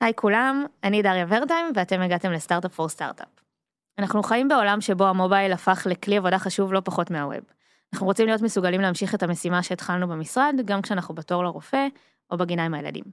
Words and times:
היי 0.00 0.12
כולם, 0.16 0.66
אני 0.84 1.02
דריה 1.02 1.26
ורדהיים 1.28 1.66
ואתם 1.74 2.00
הגעתם 2.00 2.32
ל 2.32 2.37
Startup 2.37 2.74
for 2.74 2.88
Startup. 2.88 3.28
אנחנו 3.98 4.22
חיים 4.22 4.48
בעולם 4.48 4.80
שבו 4.80 5.06
המובייל 5.06 5.52
הפך 5.52 5.86
לכלי 5.90 6.16
עבודה 6.16 6.38
חשוב 6.38 6.72
לא 6.72 6.80
פחות 6.84 7.10
מה 7.10 7.21
web. 7.21 7.44
אנחנו 7.92 8.06
רוצים 8.06 8.26
להיות 8.26 8.42
מסוגלים 8.42 8.80
להמשיך 8.80 9.14
את 9.14 9.22
המשימה 9.22 9.62
שהתחלנו 9.62 10.08
במשרד, 10.08 10.54
גם 10.64 10.82
כשאנחנו 10.82 11.14
בתור 11.14 11.44
לרופא 11.44 11.86
או 12.30 12.38
בגינה 12.38 12.64
עם 12.64 12.74
הילדים. 12.74 13.04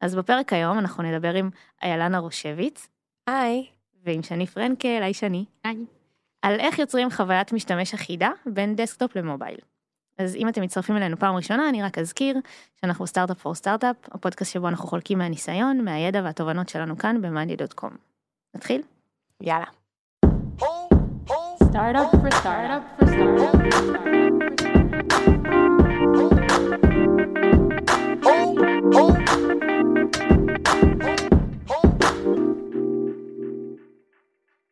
אז 0.00 0.14
בפרק 0.14 0.52
היום 0.52 0.78
אנחנו 0.78 1.02
נדבר 1.02 1.34
עם 1.34 1.50
איילנה 1.82 2.18
רושביץ. 2.18 2.88
היי. 3.26 3.66
ועם 4.04 4.22
שני 4.22 4.46
פרנקל, 4.46 5.02
היי 5.02 5.14
שני. 5.14 5.44
היי. 5.64 5.84
על 6.42 6.60
איך 6.60 6.78
יוצרים 6.78 7.10
חוויית 7.10 7.52
משתמש 7.52 7.94
אחידה 7.94 8.30
בין 8.46 8.76
דסקטופ 8.76 9.16
למובייל. 9.16 9.58
אז 10.20 10.36
אם 10.36 10.48
אתם 10.48 10.62
מצטרפים 10.62 10.96
אלינו 10.96 11.16
פעם 11.18 11.36
ראשונה, 11.36 11.68
אני 11.68 11.82
רק 11.82 11.98
אזכיר 11.98 12.36
שאנחנו 12.80 13.06
Startup 13.06 13.38
for 13.38 13.54
Startup, 13.54 13.96
הפודקאסט 14.12 14.52
שבו 14.52 14.68
אנחנו 14.68 14.88
חולקים 14.88 15.18
מהניסיון, 15.18 15.84
מהידע 15.84 16.20
והתובנות 16.24 16.68
שלנו 16.68 16.98
כאן 16.98 17.22
ב-monday.com. 17.22 17.90
נתחיל? 18.56 18.82
יאללה. 19.40 19.64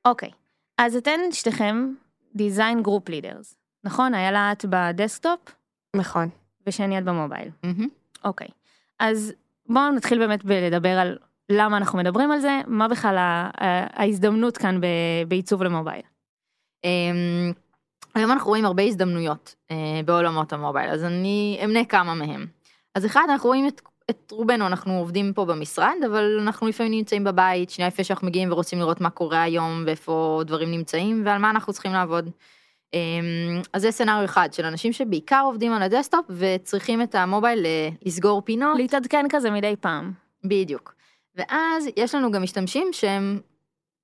אוקיי, 0.05 0.31
אז 0.79 0.97
אתן 0.97 1.21
שתיכם 1.33 1.93
design 2.35 2.83
group 2.83 3.09
leaders, 3.09 3.55
נכון? 3.89 4.15
איילה 4.15 4.53
את 4.53 4.65
בדסקטופ 4.65 5.41
נכון. 5.97 6.29
ושני 6.67 6.99
את 6.99 7.05
במובייל. 7.05 7.49
אוקיי, 8.25 8.49
אז 8.99 9.33
בואו 9.69 9.91
נתחיל 9.91 10.19
באמת 10.19 10.45
בלדבר 10.45 10.99
על 10.99 11.19
למה 11.49 11.77
אנחנו 11.77 11.99
מדברים 11.99 12.31
על 12.31 12.41
זה, 12.41 12.61
מה 12.67 12.89
בכלל 12.89 13.17
ההזדמנות 13.93 14.57
כאן 14.57 14.81
בעיצוב 15.29 15.63
למובייל. 15.63 16.03
אמ, 16.85 17.53
היום 18.15 18.33
אנחנו 18.33 18.49
רואים 18.49 18.65
הרבה 18.65 18.83
הזדמנויות 18.83 19.55
אה, 19.71 20.01
בעולמות 20.05 20.53
המובייל, 20.53 20.91
אז 20.91 21.05
אני 21.05 21.61
אמנה 21.65 21.85
כמה 21.85 22.15
מהם. 22.15 22.47
אז 22.95 23.07
אחד, 23.07 23.27
אנחנו 23.31 23.49
רואים 23.49 23.69
את, 23.69 23.81
את 24.11 24.31
רובנו, 24.31 24.67
אנחנו 24.67 24.99
עובדים 24.99 25.33
פה 25.33 25.45
במשרד, 25.45 25.95
אבל 26.07 26.39
אנחנו 26.43 26.69
לפעמים 26.69 26.93
נמצאים 26.93 27.25
בבית, 27.25 27.71
שנייה 27.71 27.89
לפני 27.89 28.05
שאנחנו 28.05 28.27
מגיעים 28.27 28.53
ורוצים 28.53 28.79
לראות 28.79 29.01
מה 29.01 29.11
קורה 29.11 29.43
היום 29.43 29.83
ואיפה 29.87 30.43
דברים 30.47 30.71
נמצאים 30.71 31.23
ועל 31.27 31.39
מה 31.39 31.51
אנחנו 31.51 31.73
צריכים 31.73 31.93
לעבוד. 31.93 32.31
אמ, 32.95 33.61
אז 33.73 33.83
זה 33.83 33.91
scenario 33.91 34.25
אחד 34.25 34.49
של 34.53 34.65
אנשים 34.65 34.93
שבעיקר 34.93 35.43
עובדים 35.45 35.73
על 35.73 35.83
הדסקטופ 35.83 36.27
וצריכים 36.31 37.03
את 37.03 37.15
המובייל 37.15 37.67
אה, 37.67 37.89
לסגור 38.03 38.43
פינות. 38.43 38.77
להתעדכן 38.77 39.27
כזה 39.31 39.51
מדי 39.51 39.75
פעם. 39.81 40.13
בדיוק. 40.45 40.95
ואז 41.37 41.89
יש 41.97 42.15
לנו 42.15 42.31
גם 42.31 42.43
משתמשים 42.43 42.89
שהם 42.93 43.41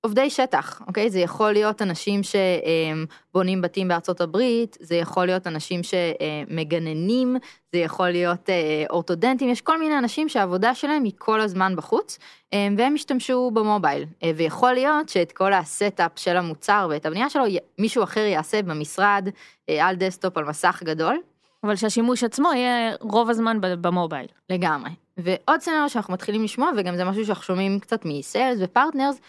עובדי 0.05 0.29
שטח, 0.29 0.81
אוקיי? 0.87 1.09
זה 1.09 1.19
יכול 1.19 1.51
להיות 1.51 1.81
אנשים 1.81 2.21
שבונים 2.23 3.61
בתים 3.61 3.87
בארצות 3.87 4.21
הברית, 4.21 4.77
זה 4.79 4.95
יכול 4.95 5.25
להיות 5.25 5.47
אנשים 5.47 5.81
שמגננים, 5.83 7.37
זה 7.71 7.77
יכול 7.77 8.09
להיות 8.09 8.49
אה, 8.49 8.83
אורתודנטים, 8.89 9.49
יש 9.49 9.61
כל 9.61 9.79
מיני 9.79 9.97
אנשים 9.97 10.29
שהעבודה 10.29 10.75
שלהם 10.75 11.03
היא 11.03 11.11
כל 11.17 11.41
הזמן 11.41 11.75
בחוץ, 11.75 12.19
אה, 12.53 12.67
והם 12.77 12.93
השתמשו 12.93 13.51
במובייל. 13.53 14.05
אה, 14.23 14.31
ויכול 14.35 14.73
להיות 14.73 15.09
שאת 15.09 15.31
כל 15.31 15.53
ה 15.53 15.63
setup 15.63 16.11
של 16.15 16.37
המוצר 16.37 16.87
ואת 16.89 17.05
הבנייה 17.05 17.29
שלו, 17.29 17.43
מישהו 17.79 18.03
אחר 18.03 18.19
יעשה 18.19 18.61
במשרד, 18.61 19.29
אה, 19.69 19.87
על 19.87 19.95
דסקטופ, 19.95 20.37
על 20.37 20.45
מסך 20.45 20.81
גדול. 20.85 21.17
אבל 21.63 21.75
שהשימוש 21.75 22.23
עצמו 22.23 22.53
יהיה 22.53 22.95
רוב 23.01 23.29
הזמן 23.29 23.57
במובייל. 23.61 24.27
לגמרי. 24.49 24.89
ועוד 25.17 25.59
scenario 25.59 25.89
שאנחנו 25.89 26.13
מתחילים 26.13 26.43
לשמוע, 26.43 26.69
וגם 26.77 26.95
זה 26.95 27.05
משהו 27.05 27.25
שאנחנו 27.25 27.43
שומעים 27.43 27.79
קצת 27.79 28.05
מ 28.05 28.14
sales 28.14 28.59
ו 28.61 28.67
partners, 28.67 29.19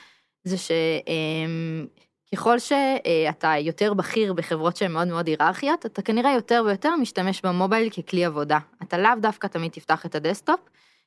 זה 0.47 0.57
שככל 2.33 2.59
שאתה 2.59 3.55
יותר 3.61 3.95
בכיר 3.95 4.33
בחברות 4.33 4.77
שהן 4.77 4.93
מאוד 4.93 5.09
מאוד 5.09 5.27
היררכיות, 5.27 5.87
אתה 5.87 6.03
כנראה 6.03 6.33
יותר 6.33 6.63
ויותר 6.67 6.97
משתמש 6.97 7.43
במובייל 7.43 7.91
ככלי 7.91 8.25
עבודה. 8.25 8.59
אתה 8.83 8.99
לאו 8.99 9.11
דווקא 9.21 9.47
תמיד 9.47 9.73
תפתח 9.73 10.07
את 10.07 10.15
הדסקטופ, 10.15 10.61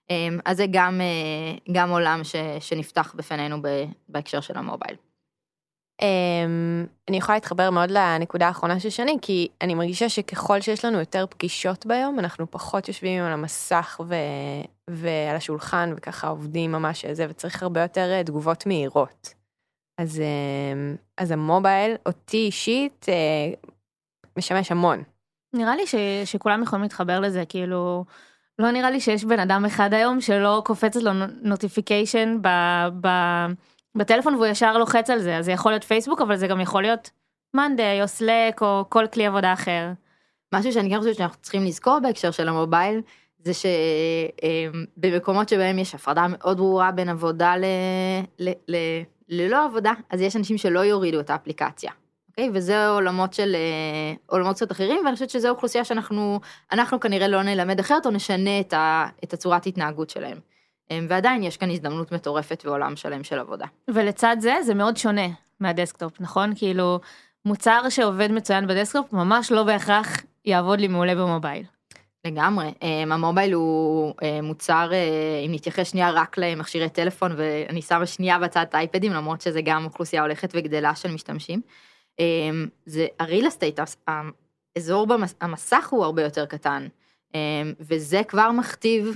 אמ, 0.09 0.39
אז 0.45 0.57
זה 0.57 0.65
גם, 0.71 1.01
אה, 1.01 1.73
גם 1.73 1.89
עולם 1.89 2.23
ש, 2.23 2.35
שנפתח 2.59 3.13
בפנינו 3.17 3.57
בהקשר 4.09 4.41
של 4.41 4.57
המובייל. 4.57 4.95
אמ, 6.01 6.85
אני 7.09 7.17
יכולה 7.17 7.35
להתחבר 7.35 7.69
מאוד 7.69 7.91
לנקודה 7.91 8.47
האחרונה 8.47 8.79
של 8.79 8.89
שני, 8.89 9.17
כי 9.21 9.47
אני 9.61 9.75
מרגישה 9.75 10.09
שככל 10.09 10.61
שיש 10.61 10.85
לנו 10.85 10.99
יותר 10.99 11.25
פגישות 11.29 11.85
ביום, 11.85 12.19
אנחנו 12.19 12.51
פחות 12.51 12.87
יושבים 12.87 13.23
על 13.23 13.31
המסך 13.31 14.01
ו... 14.07 14.15
ועל 14.89 15.35
השולחן 15.35 15.93
וככה 15.97 16.27
עובדים 16.27 16.71
ממש 16.71 17.05
זה, 17.05 17.25
וצריך 17.29 17.63
הרבה 17.63 17.81
יותר 17.81 18.11
אה, 18.11 18.23
תגובות 18.23 18.65
מהירות. 18.65 19.33
אז, 19.97 20.19
אמ, 20.19 20.95
אז 21.17 21.31
המובייל, 21.31 21.95
אותי 22.05 22.37
אישית, 22.37 23.05
אה, 23.09 23.69
משמש 24.37 24.71
המון. 24.71 25.03
נראה 25.53 25.75
לי 25.75 25.87
ש, 25.87 25.95
שכולם 26.25 26.63
יכולים 26.63 26.83
להתחבר 26.83 27.19
לזה, 27.19 27.43
כאילו, 27.49 28.05
לא 28.59 28.71
נראה 28.71 28.91
לי 28.91 28.99
שיש 28.99 29.25
בן 29.25 29.39
אדם 29.39 29.65
אחד 29.65 29.93
היום 29.93 30.21
שלא 30.21 30.61
קופצת 30.65 31.01
לו 31.03 31.11
notification 31.41 32.37
ב, 32.41 32.47
ב, 33.01 33.07
בטלפון 33.95 34.35
והוא 34.35 34.45
ישר 34.45 34.77
לוחץ 34.77 35.09
על 35.09 35.19
זה, 35.19 35.37
אז 35.37 35.45
זה 35.45 35.51
יכול 35.51 35.71
להיות 35.71 35.83
פייסבוק, 35.83 36.21
אבל 36.21 36.35
זה 36.35 36.47
גם 36.47 36.61
יכול 36.61 36.81
להיות 36.81 37.09
monday 37.53 38.01
או 38.01 38.07
Slack 38.07 38.61
או 38.61 38.85
כל 38.89 39.05
כלי 39.13 39.25
עבודה 39.25 39.53
אחר. 39.53 39.91
משהו 40.53 40.73
שאני 40.73 40.89
כן 40.89 40.97
חושבת 40.97 41.15
שאנחנו 41.15 41.41
צריכים 41.41 41.65
לזכור 41.65 41.99
בהקשר 41.99 42.31
של 42.31 42.49
המובייל, 42.49 43.01
זה 43.43 43.51
שבמקומות 44.97 45.49
שבהם 45.49 45.79
יש 45.79 45.95
הפרדה 45.95 46.25
מאוד 46.29 46.57
ברורה 46.57 46.91
בין 46.91 47.09
עבודה 47.09 47.57
ל... 47.57 47.65
ל... 48.39 48.49
ל... 48.67 48.75
ללא 49.29 49.65
עבודה, 49.65 49.93
אז 50.09 50.21
יש 50.21 50.35
אנשים 50.35 50.57
שלא 50.57 50.79
יורידו 50.79 51.19
את 51.19 51.29
האפליקציה. 51.29 51.91
אוקיי? 52.29 52.49
וזה 52.53 52.87
עולמות 52.87 53.33
של 53.33 53.55
אה, 53.55 54.13
עולמות 54.25 54.55
קצת 54.55 54.71
אחרים, 54.71 55.01
ואני 55.05 55.13
חושבת 55.13 55.29
שזו 55.29 55.49
אוכלוסייה 55.49 55.85
שאנחנו 55.85 56.39
אנחנו 56.71 56.99
כנראה 56.99 57.27
לא 57.27 57.43
נלמד 57.43 57.79
אחרת 57.79 58.05
או 58.05 58.11
נשנה 58.11 58.59
את, 58.59 58.73
ה... 58.73 59.07
את 59.23 59.33
הצורת 59.33 59.65
התנהגות 59.65 60.09
שלהם. 60.09 60.37
אה, 60.91 60.99
ועדיין 61.09 61.43
יש 61.43 61.57
כאן 61.57 61.71
הזדמנות 61.71 62.11
מטורפת 62.11 62.63
ועולם 62.65 62.95
שלם 62.95 63.23
של 63.23 63.39
עבודה. 63.39 63.65
ולצד 63.87 64.37
זה, 64.39 64.55
זה 64.61 64.73
מאוד 64.73 64.97
שונה 64.97 65.27
מהדסקטופ, 65.59 66.21
נכון? 66.21 66.53
כאילו, 66.55 66.99
מוצר 67.45 67.89
שעובד 67.89 68.31
מצוין 68.31 68.67
בדסקטופ 68.67 69.13
ממש 69.13 69.51
לא 69.51 69.63
בהכרח 69.63 70.17
יעבוד 70.45 70.79
לי 70.79 70.87
מעולה 70.87 71.15
במובייל. 71.15 71.63
לגמרי, 72.25 72.73
אמ, 72.81 73.11
המובייל 73.11 73.53
הוא 73.53 74.13
אה, 74.23 74.41
מוצר, 74.41 74.89
אה, 74.93 75.43
אם 75.45 75.51
נתייחס 75.51 75.91
שנייה 75.91 76.11
רק 76.11 76.37
למכשירי 76.37 76.89
טלפון, 76.89 77.31
ואני 77.37 77.81
שמה 77.81 78.05
שנייה 78.05 78.39
בצד 78.39 78.65
את 78.69 78.75
האייפדים, 78.75 79.11
למרות 79.11 79.41
שזה 79.41 79.61
גם 79.61 79.85
אוכלוסייה 79.85 80.21
הולכת 80.21 80.49
וגדלה 80.53 80.95
של 80.95 81.11
משתמשים. 81.11 81.61
אמ, 82.19 82.67
זה 82.85 83.07
ה 83.19 83.25
real 83.25 83.47
estate, 83.47 83.79
האזור 84.07 85.07
במסך 85.07 85.87
הוא 85.89 86.05
הרבה 86.05 86.23
יותר 86.23 86.45
קטן, 86.45 86.87
אמ, 87.35 87.39
וזה 87.79 88.21
כבר 88.27 88.51
מכתיב 88.51 89.15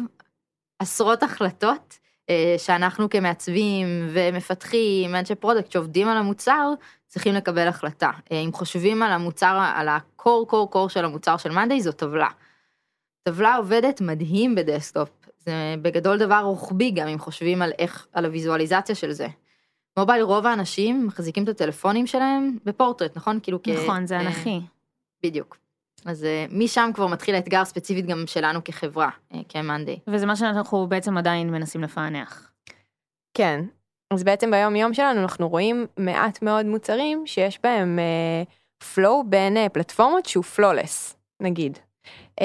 עשרות 0.80 1.24
החלטות 1.24 2.00
אה, 2.30 2.56
שאנחנו 2.58 3.10
כמעצבים 3.10 3.88
ומפתחים, 4.10 5.16
אנשי 5.16 5.36
product 5.36 5.72
שעובדים 5.72 6.08
על 6.08 6.18
המוצר, 6.18 6.74
צריכים 7.08 7.34
לקבל 7.34 7.68
החלטה. 7.68 8.12
אם 8.32 8.50
חושבים 8.54 9.04
על 9.04 9.12
המוצר, 9.12 9.62
על 9.76 9.90
ה 9.90 10.01
core 10.01 10.48
core 10.48 10.72
core 10.72 10.90
של 10.90 11.06
המוצר 11.06 11.38
של 11.38 11.52
monday, 11.52 11.82
זו 11.82 11.92
טבלה. 11.92 12.28
טבלה 13.24 13.56
עובדת 13.56 14.02
מדהים 14.02 14.56
בדסקטופ, 14.56 15.10
זה 15.40 15.76
בגדול 15.82 16.18
דבר 16.18 16.42
רוחבי 16.44 16.92
גם 16.92 17.08
אם 17.08 17.20
חושבים 17.20 17.62
על 17.62 17.72
איך, 17.80 18.08
על 18.14 18.26
הוויזואליזציה 18.26 18.96
של 18.96 19.12
זה. 19.12 19.28
מובייל 19.98 20.24
רוב 20.24 20.46
האנשים 20.46 21.08
מחזיקים 21.08 21.44
את 21.44 21.50
הטלפונים 21.50 22.08
שלהם 22.08 22.58
בפורטרט, 22.66 23.18
נכון? 23.18 23.40
כאילו 23.44 23.60
כ... 23.64 23.68
נכון, 23.68 24.06
זה 24.06 24.16
אה, 24.16 24.22
אנכי. 24.22 24.60
בדיוק. 25.24 25.58
אז 26.06 26.24
אה, 26.24 26.46
משם 26.52 26.92
כבר 26.94 27.08
מתחיל 27.08 27.36
האתגר 27.36 27.66
ספציפית 27.66 28.06
גם 28.06 28.24
שלנו 28.28 28.64
כחברה, 28.64 29.10
אה, 29.34 29.40
כ 29.50 29.61
monday. 29.61 30.00
וזה 30.08 30.26
מה 30.26 30.36
שאנחנו 30.36 30.88
בעצם 30.88 31.18
עדיין 31.18 31.50
מנסים 31.50 31.84
לפענח. 31.84 32.52
כן. 33.34 33.66
אז 34.14 34.24
בעצם 34.24 34.52
ביום 34.52 34.76
יום 34.76 34.94
שלנו 34.94 35.22
אנחנו 35.22 35.50
רואים 35.50 35.88
מעט 35.98 36.42
מאוד 36.42 36.66
מוצרים 36.66 37.24
שיש 37.26 37.60
בהם 37.64 38.00
flow 38.94 39.22
uh, 39.22 39.26
בין 39.26 39.58
uh, 39.58 39.70
פלטפורמות 39.70 40.26
שהוא 40.26 40.44
flawless, 40.44 41.16
נגיד. 41.40 41.78
Um, 42.40 42.44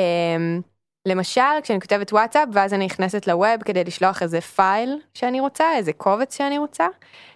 למשל, 1.09 1.61
כשאני 1.63 1.81
כותבת 1.81 2.13
וואטסאפ 2.13 2.49
ואז 2.53 2.75
אני 2.75 2.87
נכנסת 2.87 3.27
ל 3.27 3.36
web 3.36 3.63
כדי 3.65 3.85
לשלוח 3.85 4.23
איזה 4.23 4.41
file 4.41 4.99
שאני 5.15 5.41
רוצה, 5.41 5.65
איזה 5.77 5.93
קובץ 5.93 6.37
שאני 6.37 6.59
רוצה, 6.59 6.87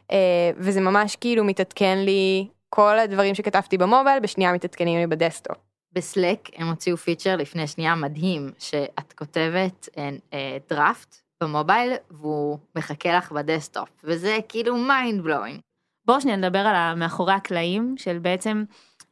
uh, 0.08 0.14
וזה 0.56 0.80
ממש 0.80 1.16
כאילו 1.16 1.44
מתעדכן 1.44 1.98
לי 1.98 2.48
כל 2.69 2.98
הדברים 2.98 3.34
שכתבתי 3.34 3.78
במובייל, 3.78 4.20
בשנייה 4.20 4.52
מתעדכנים 4.52 4.98
לי 4.98 5.06
בדסקטופ. 5.06 5.56
ב 5.93 6.00
Slack 6.00 6.38
הם 6.56 6.69
הוציאו 6.69 6.96
feature 6.96 7.37
לפני 7.36 7.66
שנייה 7.66 7.94
מדהים, 7.94 8.50
שאת 8.58 9.12
כותבת 9.12 9.88
דראפט 10.70 11.16
במובייל 11.42 11.92
והוא 12.10 12.58
מחכה 12.76 13.16
לך 13.16 13.32
בדסקטופ, 13.32 13.88
וזה 14.04 14.38
כאילו 14.48 14.76
mind 14.76 15.22
blowing. 15.22 15.60
בואו 16.04 16.20
שניה 16.20 16.36
נדבר 16.36 16.58
על 16.58 16.94
מאחורי 16.94 17.32
הקלעים 17.32 17.94
של 17.98 18.18
בעצם 18.18 18.64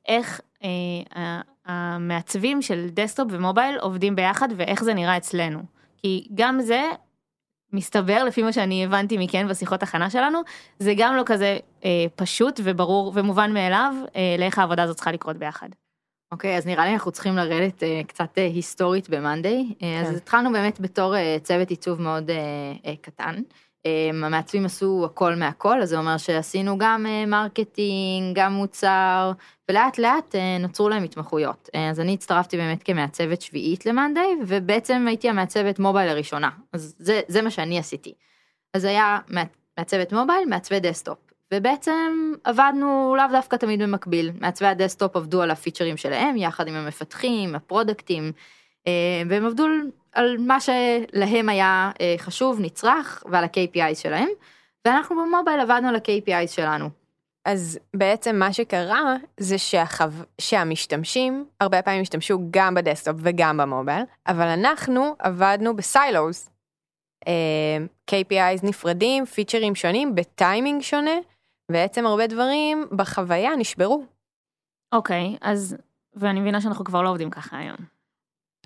איך 0.09 0.41
אה, 0.41 0.50
המעצבים 1.67 2.63
של 2.63 2.89
דסקטופ 2.91 3.29
ומובייל 3.31 3.79
עובדים 3.79 4.17
ביחד 4.17 4.49
ואיך 4.57 4.85
זה 4.85 4.95
נראה 4.95 5.17
אצלנו. 5.17 5.61
כי 5.97 6.29
גם 6.35 6.61
זה 6.61 6.83
מסתבר 7.73 8.25
לפי 8.25 8.43
מה 8.43 8.53
שאני 8.53 8.85
הבנתי 8.85 9.19
מכן 9.19 9.49
בשיחות 9.49 9.83
הכנה 9.83 10.11
שלנו 10.11 10.41
זה 10.79 10.95
גם 10.97 11.17
לא 11.17 11.23
כזה 11.27 11.59
אה, 11.85 12.07
פשוט 12.17 12.61
וברור 12.65 13.13
ומובן 13.15 13.53
מאליו 13.53 13.95
אה, 14.17 14.37
לאיך 14.39 14.59
העבודה 14.59 14.83
הזאת 14.83 14.97
צריכה 14.97 15.13
לקרות 15.13 15.37
ביחד. 15.37 15.69
אוקיי, 16.33 16.57
אז 16.57 16.67
נראה 16.67 16.85
לי 16.85 16.93
אנחנו 16.93 17.13
צריכים 17.13 17.37
לרדת 17.37 17.83
אה, 17.83 18.07
קצת 18.07 18.39
אה, 18.39 18.41
היסטורית 18.41 19.09
במאנדיי. 19.09 19.67
אה, 19.71 19.81
כן. 19.81 20.05
אז 20.07 20.17
התחלנו 20.17 20.53
באמת 20.53 20.81
בתור 20.81 21.15
אה, 21.15 21.43
צוות 21.43 21.71
עיצוב 21.71 22.03
מאוד 22.03 22.31
אה, 22.31 22.33
אה, 22.87 22.89
קטן. 23.01 23.43
אה, 23.87 24.25
המעצבים 24.25 24.65
עשו 24.65 25.03
הכל 25.05 25.35
מהכל, 25.35 25.83
אז 25.83 25.89
זה 25.89 25.99
אומר 25.99 26.17
שעשינו 26.17 26.79
גם 26.79 27.07
אה, 27.07 27.29
marketing, 27.29 28.39
גם 28.39 28.53
מוצר, 28.53 29.33
ולאט 29.69 29.99
לאט 29.99 30.35
אה, 30.35 30.63
נוצרו 30.63 30.89
להם 30.89 31.05
התמחויות. 31.05 31.69
אה, 31.69 31.79
אז 31.91 32.01
אני 32.01 32.15
הצטרפתי 32.15 32.57
באמת 32.57 32.83
כמעצבת 32.83 33.43
שביעית 33.43 33.87
למאנדיי, 33.87 34.37
ובעצם 34.47 35.05
הייתי 35.09 35.29
המעצבת 35.29 35.79
mobile 35.79 36.09
הראשונה. 36.09 36.51
אז 36.73 36.95
זה, 36.99 37.21
זה 37.29 37.43
מה 37.43 37.51
שאני 37.51 37.79
עשיתי. 37.79 38.15
אז 38.75 38.85
היה 38.85 39.19
מעצבת 39.79 40.13
mobile, 40.13 40.49
מעצבי 40.49 40.81
desktop. 40.81 41.19
ובעצם 41.55 42.33
עבדנו 42.45 43.15
לאו 43.17 43.25
דווקא 43.33 43.57
תמיד 43.57 43.83
במקביל, 43.83 44.31
מעצבי 44.41 44.69
ה 44.69 44.75
desktop 44.75 45.17
עבדו 45.17 45.43
על 45.43 45.51
הפיצ'רים 45.51 45.97
שלהם 45.97 46.37
יחד 46.37 46.69
עם 46.69 46.75
המפתחים, 46.75 47.55
הפרודקטים, 47.55 48.25
אה, 48.25 48.31
והם 49.29 49.47
עבדו 49.47 49.67
על 50.13 50.37
מה 50.39 50.61
שלהם 50.61 51.49
היה 51.49 51.91
אה, 52.01 52.15
חשוב, 52.19 52.61
נצרך, 52.61 53.25
ועל 53.31 53.45
ה-KPI 53.45 53.95
שלהם, 53.95 54.29
ואנחנו 54.85 55.17
ב 55.17 55.23
mobile 55.23 55.61
עבדנו 55.61 55.89
על 55.89 55.97
ה-KPI 55.97 56.47
שלנו. 56.47 56.91
אז 57.45 57.79
בעצם 57.97 58.37
מה 58.37 58.53
שקרה 58.53 59.17
זה 59.41 59.59
שהחו... 59.59 60.05
שהמשתמשים 60.41 61.45
הרבה 61.61 61.83
פעמים 61.83 62.03
השתמשו 62.03 62.39
גם 62.51 62.75
ב 62.75 62.80
desktop 62.80 63.17
וגם 63.19 63.57
ב 63.57 63.62
mobile, 63.63 64.03
אבל 64.27 64.47
אנחנו 64.47 65.17
עבדנו 65.19 65.77
ב 65.77 65.87
silos. 65.87 66.51
אה, 67.29 67.79
KPIs 68.11 68.67
נפרדים, 68.67 69.25
פיצ'רים 69.25 69.75
שונים, 69.75 70.15
בטיימינג 70.15 70.83
שונה, 70.83 71.19
בעצם 71.73 72.07
הרבה 72.07 72.27
דברים 72.27 72.87
בחוויה 72.93 73.57
נשברו. 73.57 74.05
אוקיי, 74.93 75.35
okay, 75.35 75.39
אז, 75.41 75.77
ואני 76.15 76.41
מבינה 76.41 76.61
שאנחנו 76.61 76.85
כבר 76.85 77.03
לא 77.03 77.09
עובדים 77.09 77.31
ככה 77.31 77.59
היום. 77.59 78.00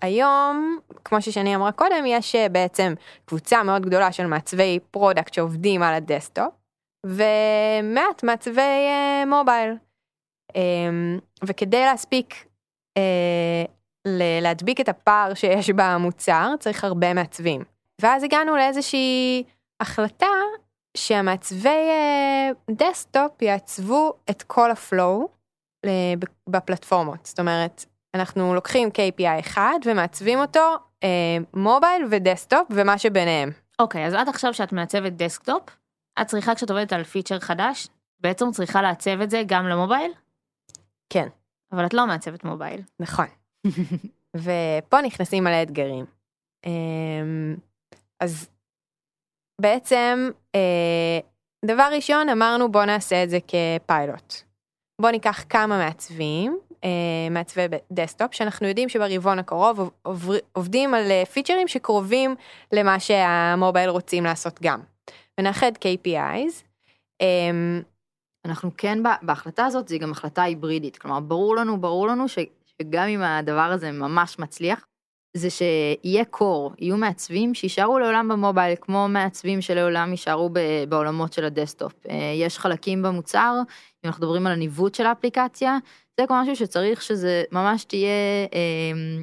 היום, 0.02 0.78
כמו 1.04 1.22
ששני 1.22 1.56
אמרה 1.56 1.72
קודם, 1.72 2.06
יש 2.06 2.34
אה, 2.34 2.48
בעצם 2.48 2.94
קבוצה 3.24 3.62
מאוד 3.62 3.86
גדולה 3.86 4.12
של 4.12 4.26
מעצבי 4.26 4.78
product 4.90 5.34
שעובדים 5.34 5.82
על 5.82 5.94
ה 5.94 6.01
desktop, 6.01 6.52
ומעט 7.06 8.22
מעצבי 8.22 8.60
אה, 8.60 9.26
mobile. 9.26 9.76
אמ, 10.52 10.56
וכדי 11.44 11.80
להספיק 11.84 12.34
אה, 12.98 13.00
להדביק 14.42 14.80
את 14.80 14.88
הפער 14.88 15.34
שיש 15.34 15.70
במוצר, 15.70 16.54
צריך 16.60 16.84
הרבה 16.84 17.14
מעצבים. 17.14 17.62
ואז 18.00 18.22
הגענו 18.22 18.56
לאיזושהי 18.56 19.44
החלטה 19.80 20.26
שהמעצבי 20.96 21.68
אה, 21.68 22.50
desktop 22.70 23.42
יעצבו 23.42 24.12
את 24.30 24.42
כל 24.42 24.70
ה 24.70 24.82
flow 24.82 25.28
בפלטפורמות. 26.48 27.26
זאת 27.26 27.40
אומרת, 27.40 27.84
אנחנו 28.14 28.54
לוקחים 28.54 28.88
KPI 28.88 29.40
אחד 29.40 29.78
ומעצבים 29.84 30.38
אותו 30.38 30.76
אה, 31.02 31.36
mobile 31.54 32.04
ו 32.10 32.18
desktop 32.18 32.68
ומה 32.70 32.98
שביניהם. 32.98 33.50
אוקיי, 33.78 34.04
okay, 34.04 34.06
אז 34.06 34.14
עד 34.14 34.28
עכשיו 34.28 34.54
שאת 34.54 34.72
מעצבת 34.72 35.12
desktop, 35.12 35.62
את 36.20 36.26
צריכה 36.26 36.54
כשאת 36.54 36.70
עובדת 36.70 36.92
על 36.92 37.04
פיצ'ר 37.04 37.40
חדש, 37.40 37.88
בעצם 38.20 38.50
צריכה 38.50 38.82
לעצב 38.82 39.20
את 39.20 39.30
זה 39.30 39.42
גם 39.46 39.68
ל 39.68 39.74
mobile? 39.74 40.12
כן. 41.10 41.28
אבל 41.72 41.86
את 41.86 41.94
לא 41.94 42.06
מעצבת 42.06 42.44
mobile. 42.44 42.80
נכון. 43.00 43.26
ופה 44.36 45.00
נכנסים 45.00 45.44
מלא 45.44 45.62
אתגרים. 45.62 46.04
אז 48.20 48.48
בעצם, 49.60 50.30
אה, 50.54 51.18
דבר 51.64 51.88
ראשון, 51.92 52.28
אמרנו 52.28 52.72
בוא 52.72 52.84
נעשה 52.84 53.22
את 53.22 53.30
זה 53.30 53.38
כפיילוט. 53.46 54.34
בוא 55.00 55.10
ניקח 55.10 55.44
כמה 55.48 55.78
מעצבים, 55.78 56.58
אה, 56.72 56.73
מעצבי 57.30 57.62
desktop, 57.92 58.34
שאנחנו 58.34 58.68
יודעים 58.68 58.88
שברבעון 58.88 59.38
הקרוב 59.38 59.90
עובדים 60.52 60.94
על 60.94 61.10
אה, 61.10 61.22
פיצ'רים 61.32 61.68
שקרובים 61.68 62.34
למה 62.72 63.00
שה 63.00 63.30
mobile 63.30 63.90
רוצים 63.90 64.24
לעשות 64.24 64.58
גם. 64.62 64.80
ונאחד 65.40 65.72
KPIs. 65.76 66.64
אה, 67.22 67.50
אנחנו 68.44 68.70
כן 68.76 68.98
בהחלטה 69.22 69.64
הזאת, 69.64 69.88
זו 69.88 69.98
גם 69.98 70.12
החלטה 70.12 70.42
היברידית, 70.42 70.96
כלומר 70.96 71.20
ברור 71.20 71.56
לנו, 71.56 71.80
ברור 71.80 72.08
לנו 72.08 72.24
שגם 72.28 73.08
אם 73.08 73.22
הדבר 73.22 73.60
הזה 73.60 73.92
ממש 73.92 74.38
מצליח, 74.38 74.86
זה 75.36 75.48
שיהיה 75.50 76.24
core, 76.24 76.72
יהיו 76.78 76.96
מעצבים 76.96 77.54
שיישארו 77.54 77.98
לעולם 77.98 78.28
ב 78.28 78.34
mobile, 78.34 78.74
כמו 78.80 79.08
מעצבים 79.08 79.60
שלעולם 79.60 80.10
יישארו 80.10 80.50
בעולמות 80.88 81.32
של 81.32 81.44
ה 81.44 81.50
desktop. 81.50 81.92
אה, 82.10 82.32
יש 82.36 82.58
חלקים 82.58 83.02
במוצר, 83.02 83.54
אם 84.04 84.08
אנחנו 84.08 84.26
מדברים 84.26 84.46
על 84.46 84.52
הניווט 84.52 84.94
של 84.94 85.06
האפליקציה, 85.06 85.78
זה 86.20 86.26
כמו 86.26 86.36
משהו 86.42 86.56
שצריך 86.56 87.02
שזה 87.02 87.42
ממש 87.52 87.84
תהיה 87.84 88.08
אה, 88.54 89.22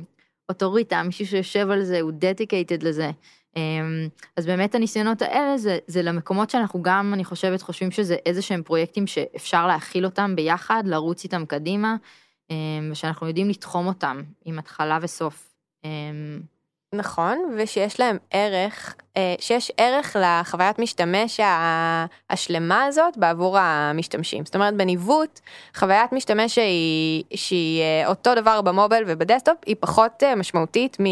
אוטוריטה, 0.49 1.03
מישהו 1.03 1.25
שיושב 1.25 1.69
על 1.69 1.83
זה, 1.83 2.01
הוא 2.01 2.11
dedicated 2.11 2.83
לזה. 2.83 3.11
אה, 3.57 3.61
אז 4.37 4.45
באמת 4.45 4.75
הניסיונות 4.75 5.21
האלה 5.21 5.57
זה, 5.57 5.77
זה 5.87 6.01
למקומות 6.01 6.49
שאנחנו 6.49 6.81
גם, 6.81 7.13
אני 7.13 7.25
חושבת, 7.25 7.61
חושבים 7.61 7.91
שזה 7.91 8.15
איזה 8.25 8.41
שהם 8.41 8.63
פרויקטים 8.63 9.07
שאפשר 9.07 9.67
להכיל 9.67 10.05
אותם 10.05 10.35
ביחד, 10.35 10.83
לרוץ 10.85 11.23
איתם 11.23 11.45
קדימה, 11.45 11.95
אה, 12.51 12.55
ושאנחנו 12.91 13.27
יודעים 13.27 13.49
לתחום 13.49 13.87
אותם 13.87 14.21
עם 14.45 14.59
התחלה 14.59 14.99
וסוף. 15.01 15.50
אמ, 15.83 16.39
נכון, 16.95 17.55
ושיש 17.57 17.99
להם 17.99 18.17
ערך, 18.31 18.95
אה, 19.17 19.35
שיש 19.39 19.71
ערך 19.77 20.15
לחוויית 20.19 20.79
משתמש 20.79 21.39
השלמה 22.29 22.83
הזאת 22.83 23.17
בעבור 23.17 23.57
המשתמשים. 23.59 24.45
זאת 24.45 24.55
אומרת, 24.55 24.77
בניווט, 24.77 25.39
חוויית 25.75 26.11
משתמש 26.13 26.55
שהיא, 26.55 27.23
שהיא 27.35 27.81
אה, 27.81 28.07
אותו 28.07 28.35
דבר 28.35 28.61
במובייל 28.61 29.03
ובדסטופ, 29.07 29.57
היא 29.65 29.75
פחות 29.79 30.23
אה, 30.23 30.35
משמעותית 30.35 30.97
מ... 31.01 31.05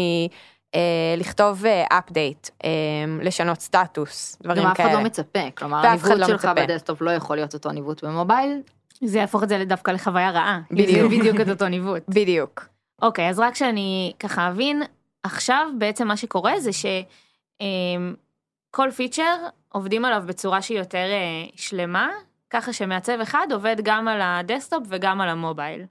לכתוב 1.16 1.64
update, 1.92 2.66
לשנות 3.22 3.60
סטטוס, 3.60 4.36
דברים 4.42 4.62
כאלה. 4.62 4.68
גם 4.68 4.72
אף 4.72 4.80
אחד 4.80 4.92
לא 4.92 5.00
מצפה, 5.04 5.50
כלומר 5.54 5.86
הניווט 5.86 6.10
לא 6.10 6.26
שלך 6.26 6.44
מצפה. 6.44 6.54
ב 6.54 6.60
desktop 6.60 7.02
לא 7.02 7.10
יכול 7.10 7.36
להיות 7.36 7.54
אותו 7.54 7.72
ניווט 7.72 8.04
ב 8.04 8.11
mobile. 8.11 8.62
זה 9.04 9.18
יהפוך 9.18 9.42
את 9.42 9.48
זה 9.48 9.64
דווקא 9.64 9.90
לחוויה 9.90 10.30
רעה. 10.30 10.60
בדיוק. 10.70 11.10
בדיוק 11.18 11.40
את 11.40 11.48
אותו 11.48 11.68
ניווט. 11.68 12.02
בדיוק. 12.08 12.69
אוקיי, 13.02 13.28
אז 13.28 13.38
רק 13.38 13.54
שאני 13.54 14.12
ככה 14.18 14.48
אבין, 14.48 14.82
עכשיו 15.22 15.68
בעצם 15.78 16.08
מה 16.08 16.16
שקורה 16.16 16.60
זה 16.60 16.72
שכל 16.72 16.96
אמ, 18.86 18.90
פיצ'ר 18.96 19.36
עובדים 19.68 20.04
עליו 20.04 20.22
בצורה 20.26 20.62
שהיא 20.62 20.78
יותר 20.78 21.06
אה, 21.10 21.46
שלמה, 21.56 22.10
ככה 22.50 22.72
שמעצב 22.72 23.20
אחד 23.22 23.46
עובד 23.52 23.76
גם 23.82 24.08
על 24.08 24.20
ה 24.22 24.29
desktop 24.29 24.82
וגם 24.88 25.20
על 25.20 25.28
ה 25.28 25.35
mobile. 25.35 25.84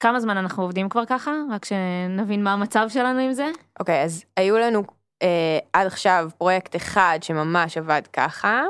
כמה 0.00 0.20
זמן 0.20 0.36
אנחנו 0.36 0.62
עובדים 0.62 0.88
כבר 0.88 1.04
ככה? 1.06 1.32
רק 1.50 1.64
שנבין 1.64 2.44
מה 2.44 2.52
המצב 2.52 2.86
שלנו 2.88 3.20
עם 3.20 3.32
זה. 3.32 3.46
אוקיי, 3.80 4.02
okay, 4.02 4.04
אז 4.04 4.24
היו 4.36 4.58
לנו 4.58 4.82
אה, 5.22 5.58
עד 5.72 5.86
עכשיו 5.86 6.30
פרויקט 6.38 6.76
אחד 6.76 7.18
שממש 7.22 7.76
עבד 7.76 8.02
ככה, 8.12 8.62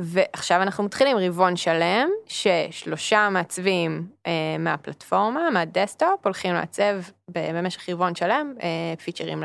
ועכשיו 0.00 0.62
אנחנו 0.62 0.84
מתחילים 0.84 1.16
רבעון 1.16 1.56
שלם, 1.56 2.08
ששלושה 2.26 3.28
מעצבים 3.30 4.08
אה, 4.26 4.56
מהפלטפורמה, 4.58 5.50
מה 5.50 5.65
desktop, 5.65 6.24
הולכים 6.24 6.54
לעצב 6.54 6.96
במשך 7.30 7.88
רבעון 7.88 8.14
שלם 8.14 8.54
אה, 8.62 8.94
פיצ'רים 9.04 9.42